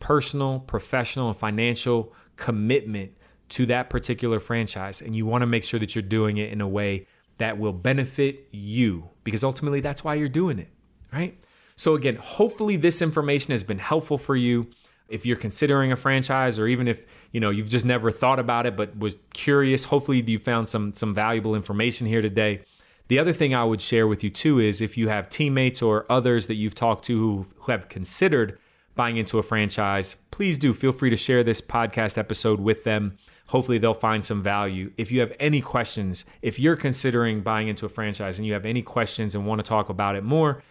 personal, 0.00 0.58
professional, 0.58 1.28
and 1.28 1.36
financial 1.36 2.14
commitment 2.36 3.12
to 3.50 3.66
that 3.66 3.90
particular 3.90 4.40
franchise. 4.40 5.02
And 5.02 5.14
you 5.14 5.26
want 5.26 5.42
to 5.42 5.46
make 5.46 5.64
sure 5.64 5.80
that 5.80 5.94
you're 5.94 6.02
doing 6.02 6.38
it 6.38 6.50
in 6.50 6.62
a 6.62 6.68
way 6.68 7.06
that 7.36 7.58
will 7.58 7.74
benefit 7.74 8.48
you 8.50 9.10
because 9.22 9.44
ultimately 9.44 9.80
that's 9.80 10.02
why 10.02 10.14
you're 10.14 10.28
doing 10.28 10.58
it 10.58 10.70
right? 11.12 11.38
So 11.76 11.94
again, 11.94 12.16
hopefully 12.16 12.76
this 12.76 13.00
information 13.00 13.52
has 13.52 13.62
been 13.62 13.78
helpful 13.78 14.18
for 14.18 14.36
you 14.36 14.68
if 15.08 15.24
you're 15.24 15.36
considering 15.36 15.90
a 15.90 15.96
franchise 15.96 16.58
or 16.58 16.66
even 16.66 16.86
if, 16.86 17.06
you 17.32 17.40
know, 17.40 17.50
you've 17.50 17.70
just 17.70 17.84
never 17.84 18.10
thought 18.10 18.38
about 18.38 18.66
it 18.66 18.76
but 18.76 18.98
was 18.98 19.16
curious, 19.32 19.84
hopefully 19.84 20.20
you 20.20 20.38
found 20.38 20.68
some 20.68 20.92
some 20.92 21.14
valuable 21.14 21.54
information 21.54 22.06
here 22.06 22.20
today. 22.20 22.60
The 23.08 23.18
other 23.18 23.32
thing 23.32 23.54
I 23.54 23.64
would 23.64 23.80
share 23.80 24.06
with 24.06 24.22
you 24.22 24.28
too 24.28 24.58
is 24.60 24.80
if 24.80 24.98
you 24.98 25.08
have 25.08 25.30
teammates 25.30 25.80
or 25.80 26.04
others 26.10 26.46
that 26.46 26.56
you've 26.56 26.74
talked 26.74 27.06
to 27.06 27.18
who, 27.18 27.46
who 27.60 27.72
have 27.72 27.88
considered 27.88 28.58
buying 28.94 29.16
into 29.16 29.38
a 29.38 29.42
franchise, 29.42 30.16
please 30.30 30.58
do 30.58 30.74
feel 30.74 30.92
free 30.92 31.08
to 31.08 31.16
share 31.16 31.42
this 31.42 31.62
podcast 31.62 32.18
episode 32.18 32.60
with 32.60 32.84
them. 32.84 33.16
Hopefully, 33.46 33.78
they'll 33.78 33.94
find 33.94 34.22
some 34.22 34.42
value. 34.42 34.92
If 34.98 35.10
you 35.10 35.20
have 35.20 35.32
any 35.40 35.62
questions, 35.62 36.26
if 36.42 36.58
you're 36.58 36.76
considering 36.76 37.40
buying 37.40 37.68
into 37.68 37.86
a 37.86 37.88
franchise 37.88 38.38
and 38.38 38.44
you 38.44 38.52
have 38.52 38.66
any 38.66 38.82
questions 38.82 39.34
and 39.34 39.46
want 39.46 39.60
to 39.60 39.62
talk 39.62 39.88
about 39.88 40.16
it 40.16 40.24
more, 40.24 40.62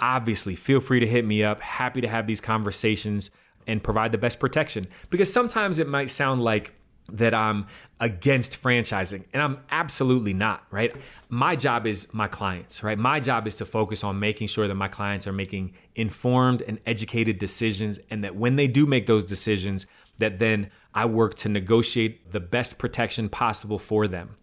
obviously 0.00 0.56
feel 0.56 0.80
free 0.80 1.00
to 1.00 1.06
hit 1.06 1.24
me 1.24 1.44
up. 1.44 1.60
Happy 1.60 2.00
to 2.00 2.08
have 2.08 2.26
these 2.26 2.40
conversations 2.40 3.30
and 3.66 3.82
provide 3.82 4.12
the 4.12 4.18
best 4.18 4.40
protection. 4.40 4.86
Because 5.10 5.32
sometimes 5.32 5.78
it 5.78 5.86
might 5.86 6.10
sound 6.10 6.40
like 6.40 6.74
that 7.12 7.34
I'm 7.34 7.66
against 7.98 8.62
franchising, 8.62 9.24
and 9.32 9.42
I'm 9.42 9.58
absolutely 9.70 10.32
not, 10.32 10.64
right? 10.70 10.94
My 11.28 11.56
job 11.56 11.86
is 11.86 12.14
my 12.14 12.28
clients, 12.28 12.82
right? 12.82 12.96
My 12.96 13.18
job 13.20 13.46
is 13.46 13.56
to 13.56 13.66
focus 13.66 14.04
on 14.04 14.20
making 14.20 14.46
sure 14.46 14.68
that 14.68 14.76
my 14.76 14.88
clients 14.88 15.26
are 15.26 15.32
making 15.32 15.72
informed 15.96 16.62
and 16.62 16.78
educated 16.86 17.38
decisions, 17.38 17.98
and 18.10 18.22
that 18.24 18.36
when 18.36 18.56
they 18.56 18.68
do 18.68 18.86
make 18.86 19.06
those 19.06 19.24
decisions, 19.24 19.86
that 20.18 20.38
then 20.38 20.70
I 20.94 21.06
work 21.06 21.34
to 21.36 21.48
negotiate 21.48 22.30
the 22.30 22.40
best 22.40 22.78
protection 22.78 23.28
possible 23.28 23.78
for 23.78 24.06
them. 24.06 24.36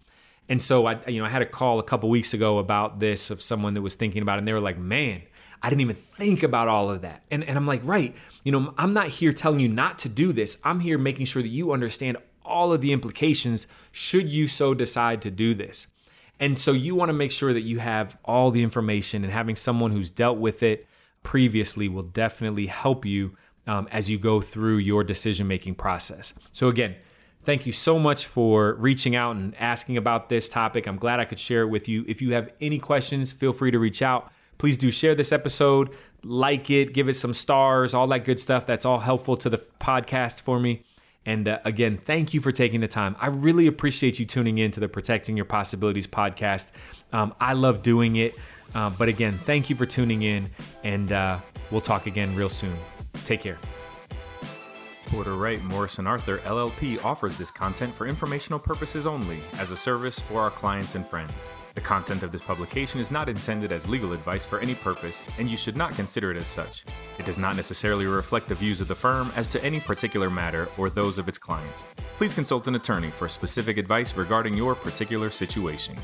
And 0.50 0.62
so 0.62 0.86
I, 0.86 1.00
you 1.08 1.20
know, 1.20 1.26
I 1.26 1.30
had 1.30 1.42
a 1.42 1.48
call 1.48 1.80
a 1.80 1.84
couple 1.84 2.10
weeks 2.10 2.34
ago 2.34 2.58
about 2.58 3.00
this 3.00 3.30
of 3.30 3.42
someone 3.42 3.76
that 3.76 3.82
was 3.82 3.96
thinking 3.96 4.22
about 4.22 4.36
it, 4.36 4.40
and 4.40 4.48
they 4.48 4.54
were 4.54 4.60
like, 4.60 4.78
man, 4.78 5.22
I 5.62 5.70
didn't 5.70 5.82
even 5.82 5.96
think 5.96 6.44
about 6.44 6.68
all 6.68 6.90
of 6.90 7.02
that. 7.02 7.24
And, 7.32 7.44
and 7.44 7.58
I'm 7.58 7.68
like, 7.68 7.82
right, 7.84 8.16
you 8.44 8.52
know, 8.52 8.74
I'm 8.78 8.94
not 8.94 9.08
here 9.08 9.34
telling 9.34 9.60
you 9.60 9.68
not 9.68 10.00
to 10.00 10.10
do 10.10 10.32
this. 10.34 10.60
I'm 10.64 10.80
here 10.80 10.98
making 10.98 11.26
sure 11.26 11.42
that 11.42 11.48
you 11.48 11.72
understand 11.72 12.18
all 12.46 12.72
of 12.72 12.82
the 12.82 12.94
implications 12.94 13.68
should 13.92 14.30
you 14.30 14.48
so 14.48 14.74
decide 14.74 15.22
to 15.24 15.32
do 15.32 15.54
this. 15.54 15.88
And 16.40 16.58
so 16.60 16.72
you 16.72 16.96
want 16.96 17.10
to 17.10 17.14
make 17.14 17.32
sure 17.32 17.54
that 17.54 17.62
you 17.62 17.80
have 17.80 18.18
all 18.24 18.52
the 18.52 18.62
information, 18.62 19.24
and 19.24 19.34
having 19.34 19.56
someone 19.56 19.92
who's 19.92 20.12
dealt 20.12 20.38
with 20.38 20.62
it 20.62 20.88
previously 21.24 21.90
will 21.90 22.04
definitely 22.04 22.68
help 22.68 23.06
you 23.06 23.36
um, 23.66 23.88
as 23.92 24.10
you 24.10 24.18
go 24.18 24.40
through 24.40 24.78
your 24.78 25.04
decision 25.04 25.48
making 25.48 25.76
process. 25.76 26.34
So, 26.52 26.70
again, 26.70 26.96
thank 27.44 27.66
you 27.66 27.74
so 27.74 27.98
much 27.98 28.26
for 28.26 28.76
reaching 28.76 29.16
out 29.16 29.36
and 29.36 29.56
asking 29.56 29.98
about 29.98 30.30
this 30.30 30.48
topic. 30.48 30.88
I'm 30.88 30.98
glad 30.98 31.20
I 31.20 31.26
could 31.26 31.40
share 31.40 31.64
it 31.64 31.68
with 31.68 31.90
you. 31.90 32.06
If 32.08 32.22
you 32.22 32.34
have 32.34 32.54
any 32.62 32.78
questions, 32.78 33.32
feel 33.32 33.52
free 33.52 33.72
to 33.72 33.80
reach 33.80 34.02
out. 34.02 34.32
Please 34.58 34.78
do 34.78 34.92
share 34.92 35.16
this 35.16 35.32
episode, 35.32 35.90
like 36.24 36.70
it, 36.70 36.94
give 36.94 37.08
it 37.10 37.14
some 37.14 37.34
stars, 37.34 37.94
all 37.94 38.08
that 38.08 38.26
good 38.26 38.40
stuff. 38.40 38.66
That's 38.66 38.86
all 38.86 39.00
helpful 39.00 39.38
to 39.38 39.50
the 39.50 39.58
podcast 39.80 40.42
for 40.42 40.60
me. 40.60 40.84
And 41.26 41.48
uh, 41.48 41.60
again, 41.66 41.98
thank 41.98 42.34
you 42.34 42.40
for 42.40 42.52
taking 42.52 42.80
the 42.80 42.88
time. 42.88 43.16
I 43.20 43.28
really 43.28 43.68
appreciate 43.68 44.18
you 44.18 44.26
tuning 44.26 44.58
in 44.58 44.72
to 44.72 44.80
the 44.80 44.88
Protecting 44.88 45.36
Your 45.36 45.46
Possibilities 45.46 46.08
podcast. 46.08 46.72
Um, 47.12 47.36
I 47.40 47.54
love 47.54 47.82
doing 47.82 48.16
it. 48.16 48.34
Uh, 48.74 48.90
but 48.90 49.10
again, 49.10 49.38
thank 49.40 49.70
you 49.70 49.76
for 49.76 49.86
tuning 49.86 50.22
in, 50.22 50.50
and 50.84 51.12
uh, 51.12 51.40
we'll 51.72 51.82
talk 51.82 52.06
again 52.08 52.36
real 52.36 52.50
soon. 52.50 52.74
Take 53.26 53.42
care. 53.42 53.58
Porter 55.08 55.36
Wright 55.36 55.64
Morrison 55.64 56.06
Arthur 56.06 56.38
LLP 56.40 57.04
offers 57.04 57.38
this 57.38 57.50
content 57.50 57.96
for 57.96 58.08
informational 58.08 58.60
purposes 58.60 59.08
only 59.08 59.40
as 59.58 59.72
a 59.72 59.78
service 59.78 60.20
for 60.20 60.42
our 60.42 60.50
clients 60.50 60.96
and 60.96 61.08
friends. 61.08 61.50
The 61.78 61.82
content 61.82 62.24
of 62.24 62.32
this 62.32 62.42
publication 62.42 63.00
is 63.00 63.12
not 63.12 63.30
intended 63.30 63.72
as 63.72 63.88
legal 63.88 64.12
advice 64.12 64.44
for 64.44 64.58
any 64.58 64.74
purpose, 64.74 65.28
and 65.38 65.48
you 65.48 65.56
should 65.56 65.78
not 65.78 65.94
consider 65.94 66.32
it 66.32 66.38
as 66.38 66.48
such. 66.48 66.84
It 67.20 67.26
does 67.28 67.38
not 67.38 67.56
necessarily 67.56 68.08
reflect 68.08 68.50
the 68.50 68.56
views 68.56 68.82
of 68.82 68.88
the 68.88 68.96
firm 68.96 69.32
as 69.36 69.48
to 69.50 69.64
any 69.64 69.80
particular 69.80 70.28
matter 70.28 70.70
or 70.80 70.90
those 70.90 71.20
of 71.20 71.28
its 71.28 71.38
clients. 71.38 71.84
Please 72.18 72.34
consult 72.34 72.68
an 72.68 72.74
attorney 72.74 73.12
for 73.12 73.30
specific 73.30 73.78
advice 73.78 74.18
regarding 74.18 74.56
your 74.56 74.74
particular 74.74 75.30
situation. 75.30 75.96